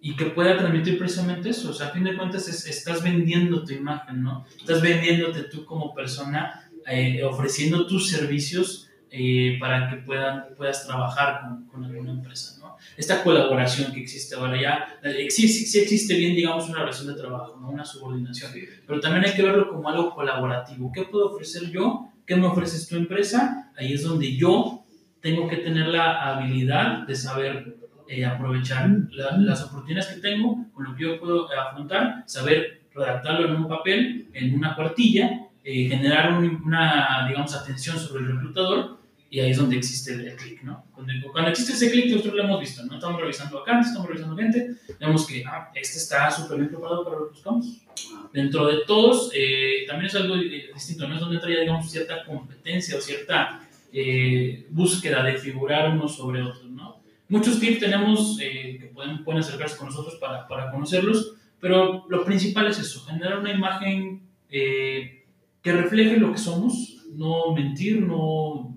y 0.00 0.14
que 0.14 0.26
pueda 0.26 0.56
transmitir 0.56 0.98
precisamente 0.98 1.48
eso. 1.50 1.70
O 1.70 1.72
sea, 1.72 1.88
a 1.88 1.90
fin 1.90 2.04
de 2.04 2.16
cuentas 2.16 2.46
es- 2.48 2.66
estás 2.66 3.02
vendiendo 3.02 3.64
tu 3.64 3.72
imagen, 3.72 4.22
¿no? 4.22 4.44
Estás 4.56 4.80
vendiéndote 4.80 5.44
tú 5.44 5.64
como 5.64 5.92
persona, 5.94 6.70
eh, 6.86 7.22
ofreciendo 7.24 7.86
tus 7.86 8.08
servicios 8.10 8.90
eh, 9.16 9.56
para 9.60 9.88
que 9.88 9.96
puedan, 9.98 10.46
puedas 10.56 10.84
trabajar 10.86 11.40
con, 11.42 11.66
con 11.68 11.84
alguna 11.84 12.10
empresa, 12.10 12.58
¿no? 12.60 12.76
Esta 12.96 13.22
colaboración 13.22 13.92
que 13.92 14.00
existe 14.00 14.34
ahora 14.34 14.60
ya, 14.60 14.98
eh, 15.02 15.30
sí, 15.30 15.44
existe 15.44 16.14
bien, 16.16 16.34
digamos, 16.34 16.68
una 16.68 16.80
relación 16.80 17.06
de 17.08 17.14
trabajo, 17.14 17.56
¿no? 17.60 17.70
Una 17.70 17.84
subordinación 17.84 18.50
pero 18.86 19.00
también 19.00 19.24
hay 19.24 19.34
que 19.34 19.42
verlo 19.42 19.68
como 19.68 19.88
algo 19.88 20.14
colaborativo. 20.14 20.90
¿Qué 20.92 21.02
puedo 21.04 21.26
ofrecer 21.32 21.70
yo? 21.70 22.08
¿Qué 22.26 22.34
me 22.36 22.46
ofreces 22.46 22.88
tu 22.88 22.96
empresa? 22.96 23.70
Ahí 23.76 23.92
es 23.92 24.02
donde 24.02 24.36
yo 24.36 24.84
tengo 25.20 25.46
que 25.48 25.56
tener 25.58 25.86
la 25.88 26.06
habilidad 26.34 27.06
de 27.06 27.14
saber 27.14 27.76
eh, 28.08 28.24
aprovechar 28.26 28.90
la- 29.12 29.36
las 29.38 29.62
oportunidades 29.62 30.08
que 30.12 30.20
tengo 30.20 30.66
con 30.74 30.84
lo 30.84 30.94
que 30.94 31.04
yo 31.04 31.18
puedo 31.20 31.48
afrontar, 31.50 32.22
saber 32.26 32.82
redactarlo 32.94 33.46
en 33.48 33.56
un 33.56 33.66
papel, 33.68 34.28
en 34.34 34.54
una 34.54 34.74
cuartilla, 34.76 35.40
eh, 35.64 35.88
generar 35.88 36.34
un- 36.34 36.62
una, 36.66 37.24
digamos, 37.26 37.54
atención 37.54 37.98
sobre 37.98 38.24
el 38.24 38.32
reclutador 38.34 38.98
y 39.30 39.40
ahí 39.40 39.50
es 39.50 39.56
donde 39.56 39.76
existe 39.76 40.12
el, 40.12 40.28
el 40.28 40.36
clic, 40.36 40.62
¿no? 40.62 40.84
Cuando, 40.92 41.12
cuando 41.32 41.50
existe 41.50 41.72
ese 41.72 41.90
clic, 41.90 42.10
nosotros 42.10 42.34
lo 42.34 42.44
hemos 42.44 42.60
visto, 42.60 42.84
¿no? 42.84 42.94
Estamos 42.94 43.20
revisando 43.20 43.58
vacantes, 43.58 43.88
estamos 43.88 44.08
revisando 44.08 44.36
gente, 44.36 44.70
vemos 45.00 45.26
que 45.26 45.44
ah, 45.44 45.70
este 45.74 45.98
está 45.98 46.30
súper 46.30 46.58
bien 46.58 46.68
preparado 46.68 47.04
para 47.04 47.18
lo 47.18 47.26
que 47.28 47.34
buscamos. 47.34 47.80
Dentro 48.32 48.66
de 48.66 48.84
todos, 48.86 49.30
eh, 49.34 49.84
también 49.86 50.06
es 50.06 50.14
algo 50.14 50.36
eh, 50.36 50.70
distinto, 50.72 51.08
¿no? 51.08 51.14
Es 51.14 51.20
donde 51.20 51.36
entra 51.36 51.50
ya, 51.50 51.60
digamos, 51.60 51.90
cierta 51.90 52.24
competencia 52.24 52.96
o 52.96 53.00
cierta 53.00 53.68
eh, 53.92 54.66
búsqueda 54.70 55.22
de 55.22 55.38
figurar 55.38 55.90
unos 55.90 56.16
sobre 56.16 56.42
otros, 56.42 56.70
¿no? 56.70 57.00
Muchos 57.28 57.58
tips 57.58 57.80
tenemos 57.80 58.38
eh, 58.40 58.76
que 58.78 58.86
pueden, 58.86 59.24
pueden 59.24 59.40
acercarse 59.40 59.76
con 59.76 59.86
nosotros 59.86 60.16
para, 60.16 60.46
para 60.46 60.70
conocerlos, 60.70 61.36
pero 61.58 62.04
lo 62.08 62.24
principal 62.24 62.66
es 62.66 62.78
eso, 62.78 63.04
generar 63.04 63.38
una 63.38 63.52
imagen 63.52 64.28
eh, 64.50 65.24
que 65.62 65.72
refleje 65.72 66.18
lo 66.18 66.32
que 66.32 66.38
somos, 66.38 67.06
no 67.14 67.54
mentir, 67.54 68.02
no, 68.02 68.76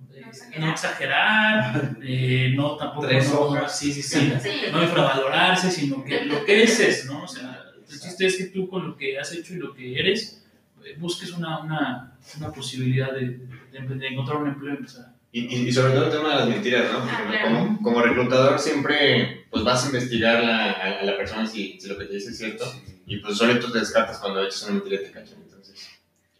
No 0.59 0.71
exagerar. 0.71 1.97
eh, 2.03 2.53
no 2.55 2.75
tampoco... 2.77 3.07
Tres 3.07 3.31
no- 3.31 3.39
hojas. 3.41 3.77
Sí, 3.79 3.91
sí, 3.93 4.01
sí 4.01 4.31
Sí. 4.41 4.49
no 4.71 4.83
infravalorarse, 4.83 5.71
sino 5.71 6.03
que 6.03 6.25
lo 6.25 6.43
que 6.45 6.63
es 6.63 6.79
es, 6.79 7.05
¿no? 7.05 7.23
O 7.23 7.27
sea, 7.27 7.63
el 7.89 7.99
chiste 7.99 8.25
es 8.25 8.37
que 8.37 8.45
tú 8.45 8.69
con 8.69 8.87
lo 8.87 8.97
que 8.97 9.17
has 9.19 9.31
hecho 9.33 9.53
y 9.53 9.57
lo 9.57 9.73
que 9.73 9.99
eres, 9.99 10.43
eh, 10.85 10.95
busques 10.97 11.31
una, 11.31 11.59
una, 11.59 12.13
una 12.37 12.51
posibilidad 12.51 13.11
de, 13.13 13.39
de- 13.71 13.95
de 13.95 14.07
encontrar 14.07 14.37
un 14.37 14.49
empleo 14.49 14.73
y 14.73 14.77
empezar. 14.77 15.13
Y, 15.31 15.41
y- 15.55 15.67
y 15.67 15.71
sobre 15.73 15.93
todo 15.93 16.05
el 16.05 16.11
tema 16.11 16.29
de 16.29 16.35
las 16.35 16.47
mentiras, 16.49 16.91
¿no? 16.91 16.99
Porque 16.99 17.11
Ah, 17.13 17.27
claro. 17.29 17.45
como, 17.67 17.81
como 17.81 18.01
reclutador 18.01 18.57
siempre 18.59 19.45
pues 19.51 19.63
vas 19.63 19.83
a 19.83 19.87
investigar 19.87 20.43
la- 20.43 20.71
a, 20.71 20.99
a 20.99 21.03
la 21.03 21.17
persona 21.17 21.45
si, 21.45 21.79
si 21.79 21.87
lo 21.87 21.97
que 21.97 22.05
te 22.05 22.13
dice 22.15 22.31
es 22.31 22.37
cierto 22.37 22.65
y 23.05 23.17
pues 23.17 23.37
solo 23.37 23.57
tú 23.59 23.71
te 23.71 23.79
descartas 23.79 24.17
cuando 24.19 24.43
echas 24.43 24.63
una 24.63 24.73
mentira 24.79 25.01
y 25.01 25.05
te 25.05 25.11
cachan. 25.11 25.37
Entonces, 25.43 25.89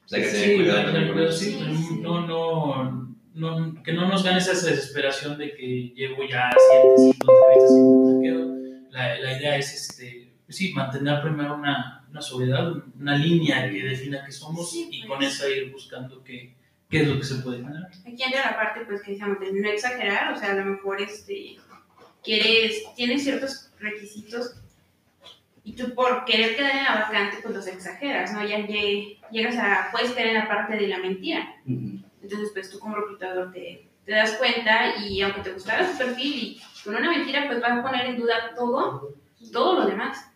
pues 0.01 0.13
hay 0.13 0.21
que 0.21 0.27
tener 0.29 0.45
Sí, 0.49 0.55
cuidado 0.55 0.83
también 0.85 1.07
con 1.13 1.19
eso. 1.23 1.37
sí, 1.37 1.59
no, 2.01 2.25
no, 2.27 3.15
no, 3.37 3.83
que 3.83 3.93
no 3.93 4.07
nos 4.07 4.23
gane 4.23 4.39
esa 4.39 4.51
desesperación 4.51 5.37
de 5.37 5.53
que 5.55 5.93
llevo 5.95 6.23
ya 6.27 6.49
siete, 6.69 7.13
cinco 7.13 7.31
entrevistas 7.31 7.71
y 7.71 7.81
no 7.81 8.17
me 8.17 8.23
quedo. 8.23 8.89
La, 8.91 9.17
la 9.19 9.37
idea 9.39 9.57
es, 9.57 9.73
este, 9.73 10.33
sí, 10.49 10.73
mantener 10.73 11.21
primero 11.21 11.55
una, 11.55 12.05
una 12.09 12.21
sobriedad, 12.21 12.71
una 12.99 13.15
línea 13.17 13.69
que 13.69 13.83
defina 13.83 14.23
qué 14.25 14.31
somos 14.31 14.71
Sí, 14.71 14.89
y 14.91 14.99
pues. 15.01 15.09
con 15.09 15.23
esa 15.23 15.47
ir 15.49 15.71
buscando 15.71 16.23
qué, 16.23 16.55
qué 16.89 17.01
es 17.01 17.07
lo 17.07 17.17
que 17.17 17.23
se 17.25 17.35
puede 17.35 17.57
generar. 17.59 17.87
Aquí 17.91 18.23
entra 18.23 18.51
la 18.51 18.55
parte, 18.57 18.81
pues, 18.85 19.01
que 19.01 19.11
decíamos, 19.11 19.39
de 19.39 19.51
no 19.53 19.69
exagerar, 19.69 20.33
o 20.33 20.37
sea, 20.37 20.51
a 20.51 20.55
lo 20.55 20.65
mejor, 20.65 21.01
este, 21.01 21.57
quieres, 22.23 22.83
tienes 22.95 23.23
ciertos 23.23 23.69
requisitos 23.79 24.55
y 25.63 25.73
tú 25.73 25.93
por 25.93 26.23
querer 26.25 26.55
quedar 26.55 26.77
en 26.77 26.83
la 26.85 26.95
vacante, 27.01 27.37
pues 27.43 27.53
los 27.53 27.67
exageras, 27.67 28.33
¿no? 28.33 28.43
Ya 28.47 28.59
lle- 28.59 29.17
llegas 29.31 29.57
a, 29.57 29.89
puedes 29.91 30.11
caer 30.11 30.27
en 30.29 30.33
la 30.35 30.47
parte 30.47 30.75
de 30.77 30.87
la 30.87 30.97
mentira. 30.99 31.55
Ujú. 31.65 31.99
Entonces, 32.27 32.49
pues 32.53 32.69
tú 32.69 32.77
como 32.79 32.95
reclutador 32.97 33.51
te, 33.53 33.87
te 34.05 34.11
das 34.11 34.33
cuenta 34.33 34.97
y 34.97 35.21
aunque 35.21 35.41
te 35.41 35.53
gustara 35.53 35.89
su 35.89 35.97
perfil 35.97 36.33
y 36.35 36.61
con 36.83 36.95
una 36.95 37.09
mentira, 37.09 37.45
pues 37.47 37.61
vas 37.61 37.71
a 37.71 37.81
poner 37.81 38.05
en 38.07 38.17
duda 38.19 38.53
todo, 38.55 39.13
todo 39.53 39.79
lo 39.79 39.87
demás. 39.87 40.29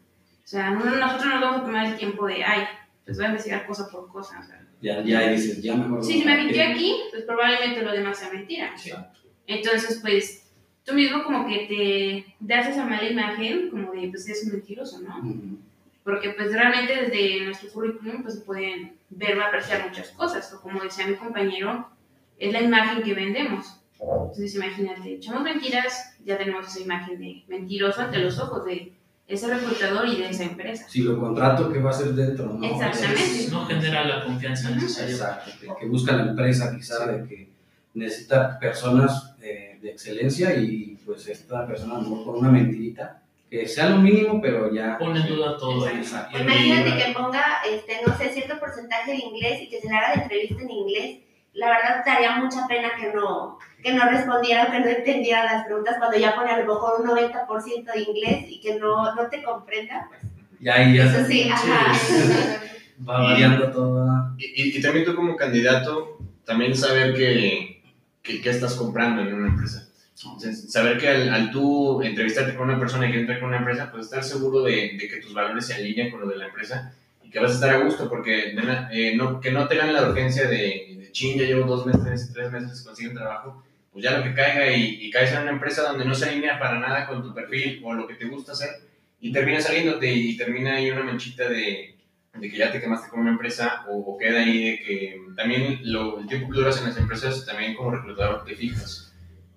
O 0.43 0.47
sea, 0.47 0.69
no- 0.71 0.86
nosotros 0.86 1.25
no 1.25 1.32
nos 1.34 1.41
vamos 1.41 1.62
a 1.62 1.65
tomar 1.65 1.86
el 1.88 1.97
tiempo 1.97 2.25
de, 2.27 2.43
ay, 2.43 2.63
pues 3.04 3.17
voy 3.17 3.25
a 3.25 3.30
investigar 3.30 3.65
cosa 3.67 3.89
por 3.89 4.10
cosa. 4.10 4.39
O 4.39 4.43
sea, 4.43 4.65
Ya, 4.82 5.01
ya 5.04 5.30
dices, 5.30 5.62
ya 5.62 5.75
mejor. 5.75 6.04
Sí, 6.04 6.19
si 6.19 6.25
me 6.25 6.38
mintió 6.38 6.63
aquí, 6.63 6.95
pues 7.12 7.23
probablemente 7.23 7.82
lo 7.84 7.91
demás 7.91 8.17
sea 8.17 8.32
mentira. 8.32 8.71
Exacto. 8.73 9.19
Entonces, 9.47 9.99
pues, 10.01 10.49
tú 10.86 10.93
mismo 10.93 11.23
como 11.23 11.45
que 11.47 11.67
te 11.67 12.36
das 12.39 12.67
esa 12.67 12.86
mala 12.86 13.08
imagen, 13.10 13.69
como 13.69 13.91
de, 13.91 14.08
pues, 14.10 14.27
es 14.30 14.45
un 14.45 14.54
mentiroso, 14.54 14.99
¿no? 15.01 15.19
Ujú. 15.19 15.58
Porque, 16.04 16.32
pues, 16.32 16.52
realmente 16.52 16.96
desde 17.06 17.46
nuestro 17.46 17.70
currículum, 17.70 18.24
pues, 18.24 18.36
se 18.36 18.42
pueden 18.42 18.94
ver 19.10 19.38
o 19.38 19.44
apreciar 19.44 19.88
muchas 19.88 20.10
cosas. 20.10 20.52
O 20.54 20.62
como 20.62 20.82
decía 20.82 21.08
mi 21.08 21.16
compañero, 21.16 21.90
es 22.40 22.52
la 22.52 22.62
imagen 22.62 23.04
que 23.04 23.14
vendemos. 23.14 23.78
Entonces, 24.00 24.56
imagínate, 24.56 25.14
echamos 25.14 25.44
mentiras, 25.44 26.16
ya 26.26 26.38
tenemos 26.38 26.68
esa 26.68 26.80
imagen 26.80 27.20
de 27.20 27.44
mentiroso 27.48 28.02
ante 28.02 28.18
los 28.18 28.40
ojos 28.40 28.66
de 28.66 28.94
ese 29.28 29.54
reclutador 29.54 30.08
y 30.08 30.18
de 30.18 30.30
esa 30.30 30.44
empresa. 30.44 30.86
Si 30.90 31.04
lo 31.04 31.20
contrato, 31.20 31.72
¿qué 31.72 31.80
va 31.80 31.92
a 31.92 31.94
ser 31.94 32.14
dentro? 32.14 32.48
¿no? 32.48 32.66
Exactamente. 32.66 33.48
No 33.52 33.66
genera 33.66 34.04
la 34.06 34.26
confianza 34.26 34.70
Ujú. 34.72 34.82
necesaria. 34.82 35.12
Exacto, 35.12 35.52
que, 35.60 35.68
que 35.80 35.86
busca 35.86 36.16
la 36.16 36.32
empresa 36.32 36.76
quizá 36.76 37.06
de 37.06 37.28
que 37.28 37.52
necesita 37.94 38.60
personas 38.60 39.36
eh, 39.42 39.78
de 39.82 39.92
excelencia 39.92 40.56
y 40.56 40.98
pues 41.06 41.28
esta 41.28 41.68
persona 41.68 41.96
a 41.96 42.02
lo 42.02 42.10
mejor 42.10 42.26
con 42.26 42.36
una 42.40 42.52
mentirita, 42.52 43.22
que 43.52 43.68
sea 43.68 43.90
lo 43.90 43.98
mínimo, 43.98 44.42
pero 44.42 44.74
ya... 44.74 44.98
Pone 44.98 45.20
en 45.20 45.28
duda 45.28 45.58
todo. 45.58 45.86
Exacto. 45.88 46.38
Y 46.38 46.42
Imagínate 46.42 46.98
que 47.06 47.12
ponga, 47.14 47.44
este, 47.70 47.98
no 48.08 48.18
sé, 48.18 48.30
cierto 48.30 48.58
porcentaje 48.60 49.12
de 49.12 49.18
inglés 49.18 49.62
y 49.62 49.70
que 49.70 49.82
se 49.82 49.90
le 49.90 49.96
haga 49.98 50.16
la 50.16 50.24
entrevista 50.24 50.62
en 50.64 50.72
inglés. 50.72 51.18
La 51.54 51.68
verdad, 51.68 52.02
daría 52.06 52.38
mucha 52.38 52.66
pena 52.66 52.92
que 52.98 53.12
no, 53.14 53.60
que 53.84 53.94
no 53.94 54.10
respondiera 54.10 54.64
o 54.68 54.72
que 54.72 54.80
no 54.80 54.86
entendiera 54.88 55.44
las 55.44 55.66
preguntas 55.66 55.98
cuando 56.00 56.18
ya 56.18 56.34
pone 56.34 56.50
a 56.50 56.60
lo 56.60 56.66
mejor 56.74 57.02
un 57.02 57.08
90% 57.10 57.94
de 57.94 58.00
inglés 58.02 58.46
y 58.48 58.62
que 58.62 58.80
no, 58.80 59.14
no 59.16 59.28
te 59.28 59.44
comprenda. 59.44 60.08
Pues, 60.10 60.22
Y 60.62 60.70
ahí 60.70 60.96
ya 60.96 61.04
eso 61.08 61.26
sí, 61.28 61.50
ajá. 61.52 61.92
va 63.10 63.20
variando 63.22 63.70
todo. 63.70 64.08
Y, 64.38 64.46
y- 64.64 64.78
y 64.78 64.82
también 64.82 65.04
tú 65.06 65.14
como 65.14 65.36
candidato, 65.36 66.20
también 66.46 66.74
saber 66.74 67.14
que, 67.16 67.84
que, 68.24 68.42
que 68.42 68.50
estás 68.50 68.76
comprando 68.76 69.22
en 69.24 69.34
una 69.34 69.50
empresa. 69.50 69.90
Saber 70.13 70.97
que 70.97 71.08
al, 71.08 71.30
al 71.34 71.52
tú 71.52 72.02
entrevistarte 72.04 72.56
con 72.56 72.69
una 72.69 72.80
persona 72.80 73.08
y 73.08 73.12
que 73.12 73.19
entrar 73.21 73.39
con 73.39 73.50
una 73.50 73.58
empresa, 73.60 73.91
pues 73.91 74.06
estar 74.06 74.24
seguro 74.24 74.62
de, 74.63 74.97
que 74.97 75.17
tus 75.21 75.34
valores 75.34 75.65
se 75.65 75.74
alinean 75.74 76.12
con 76.12 76.21
lo 76.21 76.28
de 76.28 76.38
la 76.38 76.47
empresa 76.47 76.93
y 77.24 77.30
que 77.30 77.39
vas 77.39 77.52
a 77.52 77.54
estar 77.56 77.69
a 77.71 77.80
gusto, 77.80 78.08
porque 78.10 78.54
na- 78.54 78.89
eh, 78.91 79.15
no, 79.15 79.39
que 79.39 79.52
no 79.52 79.67
tengan 79.67 79.93
la 79.93 80.04
urgencia 80.10 80.47
de, 80.47 80.97
de 81.00 81.10
chin, 81.12 81.38
ya 81.39 81.45
llevo 81.45 81.65
dos 81.65 81.86
meses, 81.86 82.32
tres 82.34 82.52
meses, 82.52 82.82
consigo 82.82 83.12
un 83.12 83.17
trabajo, 83.17 83.63
pues 83.91 84.04
ya 84.04 84.17
lo 84.17 84.24
que 84.24 84.34
caiga 84.34 84.71
y, 84.76 85.10
caes 85.10 85.32
en 85.34 85.41
una 85.41 85.52
empresa 85.52 85.82
donde 85.84 86.06
no 86.06 86.13
se 86.15 86.26
alinea 86.30 86.60
para 86.60 86.80
nada 86.80 87.08
con 87.08 87.21
tu 87.24 87.34
perfil 87.34 87.82
o 87.84 87.93
lo 87.93 88.08
que 88.08 88.15
te 88.15 88.26
gusta 88.26 88.52
hacer 88.54 88.69
y 89.19 89.32
termina 89.32 89.60
saliéndote 89.60 90.12
y 90.13 90.38
termina 90.38 90.76
ahí 90.76 90.89
una 90.91 91.04
manchita 91.04 91.50
de, 91.50 91.95
de 92.34 92.50
que 92.50 92.58
ya 92.58 92.71
te 92.71 92.80
quemaste 92.80 93.10
con 93.10 93.19
una 93.21 93.32
empresa 93.32 93.86
o, 93.89 93.97
o 93.97 94.17
queda 94.17 94.39
ahí 94.39 94.71
de 94.71 94.80
que 94.80 95.21
también 95.36 95.80
lo, 95.84 96.19
el 96.19 96.28
tiempo 96.28 96.50
que 96.50 96.60
duras 96.60 96.78
en 96.80 96.86
las 96.86 96.97
empresas 96.97 97.45
también 97.45 97.76
como 97.76 97.91
reclutador 97.91 98.45
te 98.45 98.56
fijas 98.56 99.11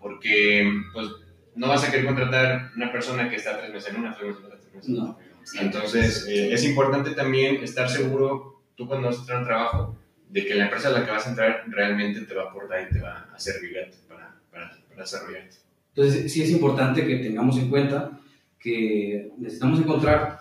porque 0.04 0.70
pues 0.92 1.06
no 1.54 1.66
vas 1.66 1.82
a 1.82 1.90
querer 1.90 2.04
contratar 2.04 2.72
una 2.76 2.92
persona 2.92 3.30
que 3.30 3.36
está 3.36 3.58
tres 3.58 3.72
meses 3.72 3.94
en 3.94 4.00
una, 4.00 4.14
tres 4.14 4.26
meses 4.26 4.38
en 4.38 4.46
otra, 4.46 4.58
tres 4.60 4.74
meses 4.74 4.88
en 4.90 4.96
No. 4.96 5.18
Entonces 5.60 6.26
eh, 6.28 6.52
es 6.52 6.62
importante 6.64 7.12
también 7.12 7.64
estar 7.64 7.88
seguro 7.88 8.60
tú 8.76 8.86
cuando 8.86 9.06
vas 9.06 9.16
a 9.16 9.20
entrar 9.20 9.38
a 9.38 9.40
un 9.40 9.46
trabajo 9.46 9.96
de 10.28 10.44
que 10.44 10.56
la 10.56 10.64
empresa 10.64 10.88
a 10.88 10.92
la 10.92 11.06
que 11.06 11.10
vas 11.10 11.26
a 11.26 11.30
entrar 11.30 11.64
realmente 11.68 12.20
te 12.20 12.34
va 12.34 12.42
a 12.42 12.50
aportar 12.50 12.86
y 12.86 12.92
te 12.92 13.00
va 13.00 13.30
a 13.34 13.38
servir 13.38 13.78
para, 14.06 14.34
para, 14.50 14.76
para 14.90 15.00
desarrollarte. 15.00 15.56
Entonces 15.94 16.30
sí 16.30 16.42
es 16.42 16.50
importante 16.50 17.06
que 17.06 17.16
tengamos 17.16 17.56
en 17.56 17.70
cuenta 17.70 18.20
que 18.58 19.30
necesitamos 19.38 19.78
encontrar 19.78 20.40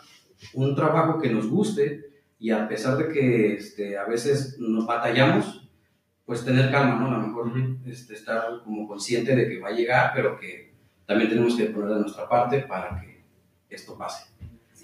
un 0.55 0.75
trabajo 0.75 1.21
que 1.21 1.29
nos 1.29 1.47
guste 1.47 2.09
y 2.37 2.49
a 2.49 2.67
pesar 2.67 2.97
de 2.97 3.07
que 3.07 3.53
este, 3.53 3.97
a 3.97 4.03
veces 4.03 4.59
nos 4.59 4.85
batallamos, 4.85 5.62
pues 6.25 6.45
tener 6.45 6.71
calma, 6.71 6.95
¿no? 6.95 7.07
A 7.07 7.17
lo 7.17 7.27
mejor 7.27 7.51
este, 7.85 8.13
estar 8.13 8.61
como 8.63 8.87
consciente 8.87 9.35
de 9.35 9.47
que 9.47 9.59
va 9.59 9.69
a 9.69 9.73
llegar, 9.73 10.11
pero 10.15 10.39
que 10.39 10.73
también 11.05 11.29
tenemos 11.29 11.55
que 11.55 11.65
poner 11.65 11.89
de 11.89 12.01
nuestra 12.01 12.27
parte 12.29 12.59
para 12.59 13.01
que 13.01 13.23
esto 13.69 13.97
pase. 13.97 14.31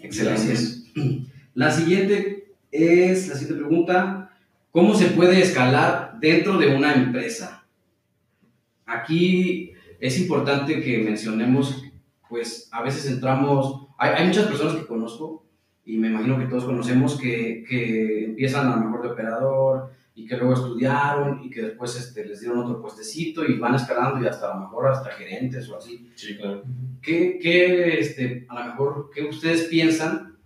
Excelente. 0.02 0.54
La 1.54 1.72
siguiente 1.72 2.54
es, 2.72 3.28
la 3.28 3.36
siguiente 3.36 3.66
pregunta, 3.66 4.32
¿cómo 4.72 4.94
se 4.94 5.08
puede 5.08 5.42
escalar 5.42 6.18
dentro 6.20 6.58
de 6.58 6.74
una 6.74 6.94
empresa? 6.94 7.66
Aquí 8.86 9.74
es 10.00 10.20
importante 10.20 10.80
que 10.82 11.00
mencionemos, 11.00 11.84
pues 12.30 12.70
a 12.72 12.82
veces 12.84 13.08
entramos, 13.08 13.88
hay, 13.98 14.12
hay 14.12 14.28
muchas 14.28 14.46
personas 14.46 14.76
que 14.76 14.86
conozco 14.86 15.44
y 15.84 15.98
me 15.98 16.10
imagino 16.10 16.38
que 16.38 16.46
todos 16.46 16.66
conocemos 16.66 17.20
que, 17.20 17.66
que 17.68 18.26
empiezan 18.26 18.68
a 18.68 18.76
lo 18.76 18.86
mejor 18.86 19.02
de 19.02 19.10
operador 19.10 19.92
y 20.16 20.26
que 20.26 20.36
luego 20.38 20.54
estudiaron 20.54 21.44
y 21.44 21.50
que 21.50 21.62
después 21.62 21.96
este, 21.96 22.26
les 22.26 22.42
dieron 22.42 22.60
otro 22.60 22.82
puestecito 22.82 23.46
y 23.46 23.58
van 23.58 23.76
escalando 23.76 24.22
y 24.22 24.28
hasta 24.28 24.52
a 24.52 24.56
lo 24.56 24.62
mejor 24.62 24.88
hasta 24.88 25.12
gerentes 25.12 25.70
o 25.70 25.78
así. 25.78 26.12
Sí, 26.16 26.36
claro. 26.38 26.64
¿Qué, 27.02 27.40
qué, 27.42 28.00
este, 28.00 28.46
a 28.50 28.60
lo 28.60 28.66
mejor, 28.66 29.10
qué 29.14 29.24
ustedes 29.24 29.66
piensan? 29.66 30.38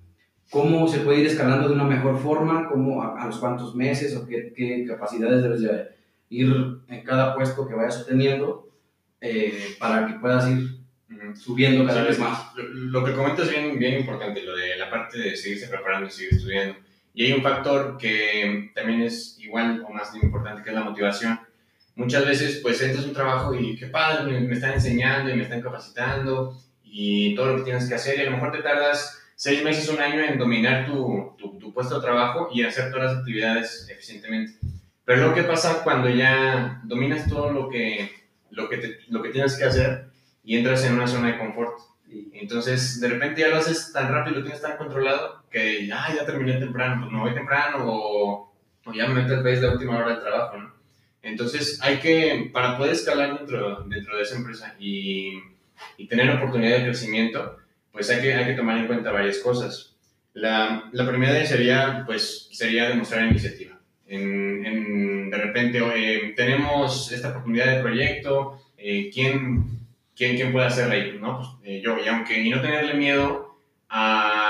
¿Cómo 0.52 0.88
se 0.88 1.00
puede 1.00 1.22
ir 1.22 1.28
escalando 1.28 1.68
de 1.68 1.74
una 1.74 1.86
mejor 1.86 2.20
forma? 2.20 2.70
¿Cómo, 2.70 3.02
a, 3.02 3.20
a 3.20 3.26
los 3.26 3.40
cuántos 3.40 3.76
meses? 3.76 4.16
¿O 4.16 4.28
qué, 4.28 4.54
qué 4.56 4.86
capacidades 4.88 5.42
debes 5.42 5.62
de 5.62 5.88
ir 6.30 6.54
en 6.88 7.04
cada 7.04 7.34
puesto 7.36 7.68
que 7.68 7.74
vayas 7.74 8.02
obteniendo 8.02 8.70
eh, 9.22 9.76
para 9.80 10.06
que 10.06 10.20
puedas 10.20 10.48
ir 10.52 10.84
subiendo 11.34 11.86
cada 11.86 12.02
Sí, 12.02 12.08
vez 12.10 12.20
más? 12.20 12.56
Lo, 12.56 12.64
lo 12.64 13.04
que 13.06 13.14
comentas 13.14 13.48
es 13.48 13.52
bien, 13.56 13.80
bien 13.80 14.00
importante, 14.02 14.44
lo 14.44 14.56
de 14.56 14.76
la 14.78 14.90
parte 14.92 15.18
de 15.18 15.36
seguirse 15.36 15.68
preparando 15.68 16.08
y 16.08 16.12
seguir 16.12 16.34
estudiando. 16.36 16.76
Y 17.14 17.26
hay 17.26 17.34
un 17.34 17.44
factor 17.44 17.98
que 17.98 18.72
también 18.74 19.02
es 19.04 19.38
igual 19.40 19.84
o 19.88 19.92
más 19.94 20.14
importante, 20.16 20.64
que 20.64 20.70
es 20.70 20.76
la 20.76 20.84
motivación. 20.84 21.40
Muchas 21.96 22.26
veces, 22.26 22.60
pues, 22.64 22.82
entras 22.82 23.06
a 23.06 23.08
un 23.08 23.14
trabajo 23.14 23.54
y 23.54 23.76
qué 23.78 23.88
padre, 23.88 24.32
me, 24.32 24.40
me 24.48 24.54
están 24.56 24.74
enseñando 24.74 25.30
y 25.30 25.36
me 25.36 25.44
están 25.44 25.62
capacitando 25.62 26.58
y 26.84 27.36
todo 27.36 27.48
lo 27.48 27.58
que 27.58 27.64
tienes 27.64 27.88
que 27.88 27.96
hacer. 27.96 28.18
Y 28.18 28.22
a 28.22 28.26
lo 28.26 28.32
mejor 28.32 28.52
te 28.52 28.64
tardas 28.64 29.20
seis 29.36 29.64
meses, 29.64 29.90
un 29.90 30.00
año 30.00 30.22
en 30.24 30.40
dominar 30.40 30.86
tu, 30.88 31.36
tu, 31.38 31.60
tu 31.60 31.72
puesto 31.74 31.96
de 32.00 32.02
trabajo 32.06 32.50
y 32.52 32.64
hacer 32.64 32.92
todas 32.92 33.12
las 33.12 33.18
actividades 33.20 33.88
eficientemente. 33.92 34.58
Pero 35.06 35.28
lo 35.28 35.34
que 35.36 35.44
pasa 35.44 35.84
cuando 35.84 36.10
ya 36.10 36.82
dominas 36.86 37.28
todo 37.30 37.52
lo 37.52 37.70
que, 37.70 38.10
lo 38.52 38.70
que, 38.70 38.78
te- 38.78 39.00
lo 39.10 39.22
que 39.22 39.30
tienes 39.30 39.56
que 39.58 39.66
hacer 39.66 40.06
y 40.44 40.58
entras 40.58 40.84
en 40.86 40.94
una 40.94 41.08
zona 41.08 41.28
de 41.28 41.38
confort. 41.38 41.78
Entonces, 42.34 43.00
de 43.02 43.10
repente 43.10 43.42
ya 43.42 43.50
lo 43.50 43.58
haces 43.58 43.92
tan 43.92 44.12
rápido, 44.12 44.38
lo 44.38 44.44
tienes 44.44 44.62
tan 44.62 44.78
controlado, 44.78 45.43
que 45.54 45.90
ah, 45.94 46.14
ya 46.16 46.26
terminé 46.26 46.56
temprano, 46.60 47.02
pues 47.04 47.14
me 47.14 47.20
voy 47.22 47.34
temprano 47.36 47.78
o, 47.88 48.54
o 48.86 48.94
ya 48.94 49.08
me 49.08 49.22
meto 49.22 49.36
al 49.36 49.44
país 49.44 49.62
de 49.62 49.70
última 49.70 49.98
hora 50.00 50.10
del 50.16 50.22
trabajo, 50.22 50.58
¿no? 50.58 50.74
Entonces, 51.22 51.80
hay 51.82 52.00
que, 52.00 52.50
para 52.54 52.78
poder 52.78 52.94
escalar 52.94 53.38
dentro, 53.38 53.84
dentro 53.86 54.18
de 54.18 54.24
esa 54.24 54.36
empresa 54.36 54.76
y, 54.80 55.34
y 55.98 56.08
tener 56.08 56.30
oportunidad 56.32 56.78
de 56.80 56.84
crecimiento, 56.86 57.58
pues 57.94 58.10
hay 58.10 58.22
que, 58.22 58.34
hay 58.34 58.46
que 58.48 58.54
tomar 58.56 58.78
en 58.78 58.88
cuenta 58.88 59.12
varias 59.12 59.38
cosas. 59.40 59.96
La, 60.34 60.90
la 60.92 61.08
primera 61.08 61.46
sería, 61.46 62.04
pues, 62.06 62.50
sería 62.52 62.90
demostrar 62.90 63.26
iniciativa. 63.26 63.80
En, 64.08 64.66
en- 64.66 65.30
de 65.30 65.38
repente, 65.38 65.82
oye, 65.82 66.34
tenemos 66.36 67.12
esta 67.12 67.30
oportunidad 67.30 67.76
de 67.76 67.82
proyecto, 67.82 68.60
eh, 68.78 69.10
¿quién, 69.14 69.80
quién, 70.16 70.36
quién 70.36 70.52
puede 70.52 70.68
hacerla? 70.68 70.96
¿no? 71.20 71.38
Pues, 71.38 71.50
eh, 71.64 71.82
yo, 71.84 71.98
y 72.04 72.08
aunque 72.08 72.40
y 72.40 72.50
no 72.50 72.62
tenerle 72.62 72.94
miedo 72.96 73.56
a, 73.90 74.43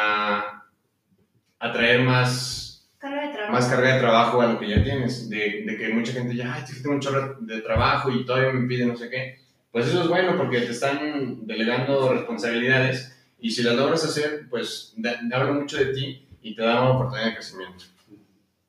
a 1.64 1.72
traer 1.72 2.02
más, 2.02 2.88
Carga 3.00 3.22
de 3.28 3.34
trabajo. 3.34 3.52
más 3.54 3.66
carga 3.68 3.94
de 3.94 4.00
trabajo 4.00 4.42
a 4.42 4.48
lo 4.54 4.60
que 4.60 4.70
ya 4.70 4.84
tienes, 4.84 5.30
de, 5.30 5.64
de 5.66 5.78
que 5.78 5.90
mucha 5.90 6.12
gente 6.14 6.36
ya, 6.36 6.54
ay, 6.54 6.64
tengo 6.82 6.96
un 6.96 7.02
chorro 7.02 7.38
de 7.40 7.62
trabajo 7.62 8.12
y 8.12 8.26
todavía 8.26 8.52
me 8.54 8.68
pide 8.68 8.86
no 8.86 8.96
sé 8.96 9.10
qué. 9.10 9.40
Pues 9.72 9.88
eso 9.88 10.02
es 10.04 10.08
bueno 10.08 10.38
porque 10.38 10.62
te 10.62 10.72
están 10.72 11.46
delegando 11.48 12.14
responsabilidades 12.14 13.16
y 13.40 13.52
si 13.52 13.64
las 13.64 13.76
logras 13.76 14.04
hacer, 14.06 14.48
pues 14.50 14.94
da- 14.98 15.20
habla 15.34 15.54
mucho 15.54 15.78
de 15.78 15.88
ti 15.94 16.28
y 16.42 16.56
te 16.56 16.62
da 16.64 16.82
una 16.82 16.92
oportunidad 16.92 17.28
de 17.28 17.34
crecimiento. 17.36 17.86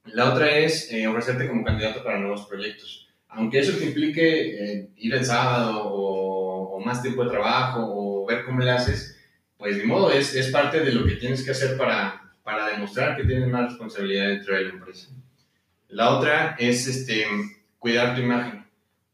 La 0.07 0.33
otra 0.33 0.57
es 0.59 0.90
eh, 0.92 1.07
ofrecerte 1.07 1.48
como 1.48 1.64
candidato 1.64 2.02
para 2.04 2.18
nuevos 2.18 2.46
proyectos. 2.46 3.09
Aunque 3.28 3.59
eso 3.61 3.76
te 3.78 3.87
implique 3.87 4.72
eh, 4.80 4.88
ir 4.96 5.14
el 5.14 5.24
sábado 5.24 5.85
o, 5.92 6.76
o 6.76 6.80
más 6.80 7.02
tiempo 7.02 7.24
de 7.24 7.30
trabajo 7.30 7.80
o 7.85 8.26
ver 8.26 8.44
cómo 8.44 8.61
le 8.61 8.70
haces, 8.70 9.16
pues 9.59 9.76
de 9.76 9.85
modo, 9.85 10.11
es, 10.12 10.35
es 10.35 10.48
parte 10.48 10.80
de 10.80 10.92
lo 10.92 11.04
que 11.04 11.16
tienes 11.16 11.42
que 11.44 11.50
hacer 11.52 11.76
para, 11.76 12.24
para 12.44 12.68
demostrar 12.68 13.16
que 13.16 13.24
tienes 13.24 13.48
más 13.48 13.70
responsabilidad 13.70 14.28
dentro 14.28 14.54
de 14.54 14.62
la 14.64 14.70
empresa. 14.70 15.09
La 15.88 16.11
otra 16.11 16.54
es 16.59 16.87
este, 16.87 17.26
cuidar 17.78 18.14
tu 18.14 18.20
imagen. 18.20 18.62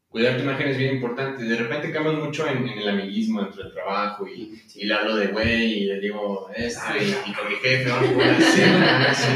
Cuidar 0.09 0.35
tu 0.35 0.43
imagen 0.43 0.67
es 0.67 0.77
bien 0.77 0.95
importante. 0.95 1.43
De 1.45 1.55
repente 1.55 1.91
cambias 1.93 2.15
mucho 2.15 2.45
en, 2.45 2.67
en 2.67 2.77
el 2.79 2.89
amiguismo 2.89 3.41
dentro 3.41 3.63
del 3.63 3.71
trabajo 3.73 4.27
y, 4.27 4.61
y 4.75 4.85
le 4.85 4.93
hablo 4.93 5.15
de 5.15 5.27
güey 5.27 5.83
y 5.83 5.85
le 5.85 5.99
digo 6.01 6.49
esto 6.53 6.81
y, 6.99 7.29
y 7.29 7.33
con 7.33 7.47
mi 7.47 7.55
jefe 7.55 7.89
vamos 7.89 8.11
así. 9.07 9.31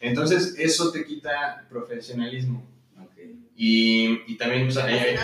Entonces 0.00 0.54
eso 0.58 0.90
te 0.90 1.04
quita 1.04 1.66
profesionalismo. 1.68 2.66
Ok. 3.02 3.18
Y, 3.56 4.22
y 4.32 4.36
también 4.38 4.64
pues, 4.64 4.78
Así 4.78 4.92
hay- 4.94 5.16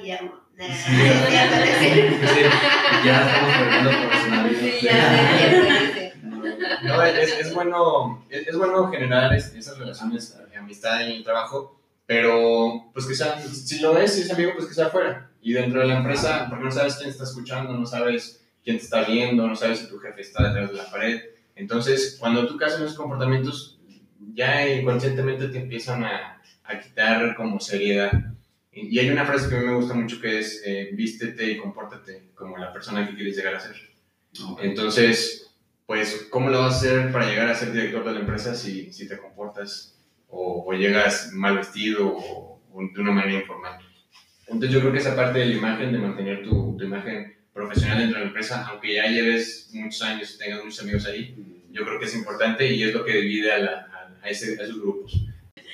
Guillermo. 0.00 0.40
Sí. 0.60 0.66
Sí, 0.66 2.40
ya 3.04 3.26
estamos 3.26 3.54
perdiendo 3.56 3.90
profesionalismo. 4.08 5.89
No, 6.96 7.02
es, 7.04 7.32
es 7.38 7.54
bueno, 7.54 8.24
es, 8.28 8.46
es 8.48 8.56
bueno 8.56 8.90
generar 8.90 9.34
es- 9.34 9.54
esas 9.54 9.78
relaciones 9.78 10.36
de 10.50 10.56
amistad 10.56 11.02
en 11.06 11.12
el 11.12 11.24
trabajo, 11.24 11.80
pero 12.06 12.90
pues 12.92 13.06
que 13.06 13.14
sean, 13.14 13.40
si 13.42 13.80
lo 13.80 13.98
es, 13.98 14.14
si 14.14 14.22
es 14.22 14.32
amigo, 14.32 14.52
pues 14.54 14.66
que 14.66 14.74
sea 14.74 14.86
afuera. 14.86 15.30
Y 15.42 15.52
dentro 15.52 15.80
de 15.80 15.86
la 15.86 15.98
empresa, 15.98 16.46
porque 16.48 16.64
no 16.64 16.70
sabes 16.70 16.96
quién 16.96 17.08
está 17.10 17.24
escuchando, 17.24 17.72
no 17.72 17.86
sabes 17.86 18.44
quién 18.62 18.76
te 18.78 18.84
está 18.84 19.04
viendo, 19.04 19.46
no 19.46 19.56
sabes 19.56 19.78
si 19.78 19.88
tu 19.88 19.98
jefe 19.98 20.20
está 20.20 20.48
detrás 20.48 20.70
de 20.70 20.76
la 20.76 20.90
pared. 20.90 21.20
Entonces, 21.56 22.16
cuando 22.18 22.46
tú 22.46 22.56
caes 22.56 22.74
en 22.76 22.82
esos 22.84 22.96
comportamientos, 22.96 23.78
ya 24.34 24.66
inconscientemente 24.68 25.48
te 25.48 25.58
empiezan 25.58 26.04
a, 26.04 26.42
a 26.64 26.78
quitar 26.80 27.34
como 27.36 27.58
seriedad. 27.60 28.12
Y, 28.72 28.98
hay 28.98 29.10
una 29.10 29.24
frase 29.24 29.48
que 29.48 29.56
a 29.56 29.60
mí 29.60 29.66
me 29.66 29.74
gusta 29.76 29.94
mucho 29.94 30.20
que 30.20 30.38
es, 30.40 30.62
eh, 30.64 30.90
vístete 30.92 31.50
y 31.50 31.56
compórtate 31.58 32.30
como 32.34 32.56
la 32.58 32.72
persona 32.72 33.08
que 33.08 33.14
quieres 33.14 33.36
llegar 33.36 33.54
a 33.54 33.60
ser. 33.60 33.76
Ok. 34.44 34.60
Entonces, 34.62 35.49
pues, 35.90 36.28
¿cómo 36.30 36.50
lo 36.50 36.60
vas 36.60 36.74
a 36.74 36.76
hacer 36.76 37.10
para 37.10 37.26
llegar 37.28 37.48
a 37.48 37.54
ser 37.56 37.72
director 37.72 38.04
de 38.04 38.12
la 38.12 38.20
empresa 38.20 38.54
si, 38.54 38.92
si 38.92 39.08
te 39.08 39.18
comportas 39.18 39.98
o, 40.28 40.64
o 40.64 40.72
llegas 40.72 41.32
mal 41.32 41.56
vestido 41.56 42.06
o, 42.16 42.60
o 42.72 42.80
de 42.94 43.00
una 43.00 43.10
manera 43.10 43.40
informal? 43.40 43.76
Entonces 44.46 44.70
yo 44.70 44.78
creo 44.78 44.92
que 44.92 45.00
esa 45.00 45.16
parte 45.16 45.40
de 45.40 45.46
la 45.46 45.54
imagen, 45.56 45.90
de 45.92 45.98
mantener 45.98 46.44
tu, 46.44 46.76
tu 46.78 46.84
imagen 46.84 47.34
profesional 47.52 47.98
dentro 47.98 48.18
de 48.18 48.24
la 48.24 48.28
empresa, 48.28 48.68
aunque 48.70 48.94
ya 48.94 49.08
lleves 49.08 49.68
muchos 49.72 50.00
años, 50.02 50.38
tengas 50.38 50.62
muchos 50.64 50.80
amigos 50.80 51.06
ahí, 51.06 51.34
yo 51.72 51.84
creo 51.84 51.98
que 51.98 52.04
es 52.06 52.14
importante 52.14 52.72
y 52.72 52.84
es 52.84 52.94
lo 52.94 53.04
que 53.04 53.16
divide 53.20 53.52
a, 53.52 53.58
la, 53.58 53.70
a, 53.72 54.24
a 54.24 54.28
ese- 54.28 54.60
a 54.60 54.62
esos 54.62 54.80
grupos. 54.80 55.20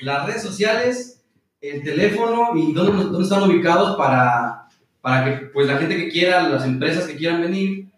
Las 0.01 0.27
redes 0.27 0.41
sociales, 0.43 1.23
el 1.61 1.83
teléfono 1.83 2.53
y 2.57 2.73
dónde, 2.73 3.05
dónde 3.05 3.23
están 3.23 3.43
ubicados 3.43 3.99
para, 3.99 4.67
para 5.03 5.25
que 5.27 5.47
pues, 5.49 5.67
la 5.67 5.77
gente 5.77 5.95
que 5.95 6.09
quiera, 6.09 6.49
las 6.49 6.65
empresas 6.65 7.05
que 7.07 7.17
quieran 7.17 7.43
venir, 7.43 7.89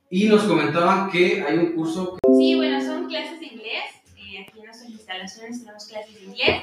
Y 0.10 0.28
nos 0.30 0.44
comentaban 0.44 1.12
que 1.12 1.44
hay 1.44 1.58
un 1.58 1.74
curso 1.74 2.18
Sí, 2.38 2.56
bueno, 2.56 2.82
son 2.82 3.08
clases 3.08 3.40
de 3.40 3.46
inglés. 3.48 3.84
Eh, 4.16 4.46
aquí 4.48 4.60
en 4.60 4.66
nuestras 4.66 4.90
instalaciones 4.90 5.60
tenemos 5.60 5.86
clases 5.86 6.16
de 6.16 6.24
inglés. 6.26 6.62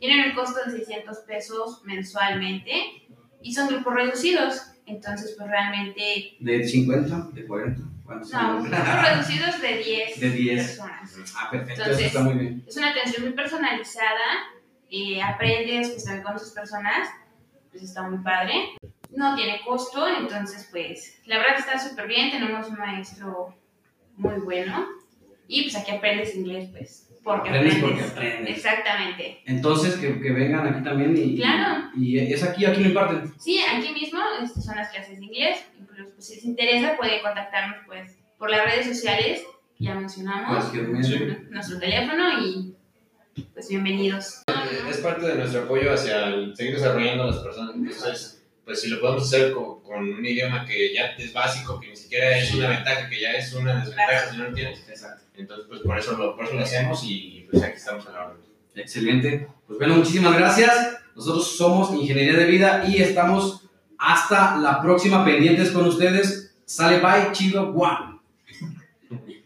Tienen 0.00 0.30
un 0.30 0.34
costo 0.34 0.60
de 0.64 0.70
600 0.78 1.18
pesos 1.18 1.82
mensualmente 1.84 2.72
y 3.42 3.52
son 3.54 3.68
grupos 3.68 3.94
reducidos. 3.94 4.62
Entonces, 4.86 5.34
pues 5.36 5.50
realmente, 5.50 6.36
de 6.40 6.66
50, 6.66 7.28
de 7.34 7.46
40. 7.46 7.82
¿cuántos 8.04 8.32
no, 8.32 8.38
son? 8.40 8.62
grupos 8.70 9.02
reducidos 9.10 9.60
de 9.60 9.76
10, 9.78 10.20
De 10.20 10.30
10. 10.30 10.66
personas. 10.66 11.14
Ah, 11.36 11.50
perfecto, 11.50 11.82
Entonces- 11.82 12.06
eso 12.06 12.18
está 12.18 12.20
muy 12.22 12.38
bien. 12.38 12.64
Es 12.66 12.76
una 12.78 12.90
atención 12.90 13.22
muy 13.24 13.32
personalizada. 13.34 14.24
Eh, 14.90 15.22
aprendes 15.22 15.90
pues 15.90 16.04
también 16.04 16.24
con 16.24 16.34
otras 16.34 16.50
personas. 16.52 17.08
Pues 17.70 17.82
está 17.82 18.02
muy 18.08 18.18
padre. 18.22 18.76
No 19.10 19.34
tiene 19.36 19.60
costo, 19.66 20.06
entonces 20.08 20.68
pues 20.70 21.20
la 21.26 21.38
verdad 21.38 21.58
está 21.58 21.78
súper 21.78 22.06
bien. 22.06 22.30
Tenemos 22.30 22.68
un 22.68 22.76
maestro 22.78 23.54
muy 24.16 24.34
bueno. 24.40 24.86
Y 25.46 25.62
pues 25.62 25.76
aquí 25.76 25.90
aprendes 25.92 26.34
inglés 26.36 26.68
pues 26.70 27.04
porque 27.24 27.48
Aprendes 27.50 27.76
aprendes. 27.76 28.04
porque 28.04 28.26
aprendes. 28.28 28.56
Exactamente. 28.56 29.42
Entonces, 29.46 29.96
que, 29.96 30.18
que 30.20 30.30
vengan 30.30 30.66
aquí 30.66 30.82
también 30.82 31.14
y, 31.16 31.36
Claro. 31.36 31.90
y 31.94 32.18
es 32.18 32.42
aquí, 32.42 32.64
aquí 32.64 32.80
lo 32.82 32.88
imparten. 32.88 33.32
Sí, 33.38 33.60
aquí 33.60 33.92
mismo 33.92 34.20
este, 34.42 34.60
son 34.62 34.76
las 34.76 34.88
clases 34.90 35.18
de 35.18 35.24
inglés. 35.26 35.58
Incluso 35.78 36.10
pues, 36.14 36.26
si 36.26 36.36
les 36.36 36.44
interesa 36.44 36.96
puede 36.96 37.20
contactarnos 37.20 37.78
pues 37.86 38.16
por 38.38 38.50
las 38.50 38.64
redes 38.64 38.86
sociales 38.86 39.42
que 39.76 39.84
ya 39.84 39.94
mencionamos. 39.94 40.70
Sí. 40.70 40.78
Nuestro 41.50 41.78
teléfono 41.78 42.40
y 42.42 42.74
pues 43.54 43.68
bienvenidos. 43.68 44.42
Es 44.88 44.98
parte 44.98 45.26
de 45.26 45.34
nuestro 45.34 45.62
apoyo 45.62 45.92
hacia 45.92 46.28
el 46.28 46.56
seguir 46.56 46.74
desarrollando 46.74 47.24
a 47.24 47.26
las 47.28 47.38
personas. 47.38 47.74
Entonces, 47.74 48.42
pues 48.64 48.80
si 48.80 48.88
lo 48.88 49.00
podemos 49.00 49.22
hacer 49.22 49.52
con, 49.52 49.82
con 49.82 50.02
un 50.02 50.24
idioma 50.24 50.64
que 50.64 50.94
ya 50.94 51.06
es 51.16 51.32
básico, 51.32 51.78
que 51.80 51.88
ni 51.88 51.96
siquiera 51.96 52.36
es 52.36 52.52
una 52.54 52.68
ventaja, 52.68 53.08
que 53.08 53.20
ya 53.20 53.32
es 53.32 53.52
una 53.52 53.80
desventaja 53.80 54.30
si 54.30 54.36
no 54.36 54.44
lo 54.44 54.54
tienes. 54.54 54.88
Exacto. 54.88 55.24
Entonces, 55.36 55.66
pues 55.68 55.80
por 55.80 55.98
eso 55.98 56.16
lo, 56.16 56.36
por 56.36 56.44
eso 56.44 56.54
lo 56.54 56.62
hacemos 56.62 57.02
y 57.04 57.46
pues 57.50 57.62
aquí 57.62 57.76
estamos 57.76 58.06
a 58.06 58.12
la 58.12 58.26
orden. 58.26 58.42
Excelente. 58.74 59.48
Pues 59.66 59.78
bueno, 59.78 59.96
muchísimas 59.96 60.36
gracias. 60.36 60.98
Nosotros 61.14 61.56
somos 61.56 61.92
Ingeniería 61.94 62.34
de 62.34 62.46
Vida 62.46 62.84
y 62.86 63.02
estamos 63.02 63.62
hasta 63.98 64.56
la 64.56 64.80
próxima 64.80 65.24
pendientes 65.24 65.70
con 65.70 65.86
ustedes. 65.86 66.54
Sale 66.64 67.00
bye, 67.00 67.32
chido, 67.32 67.72
guau. 67.72 68.20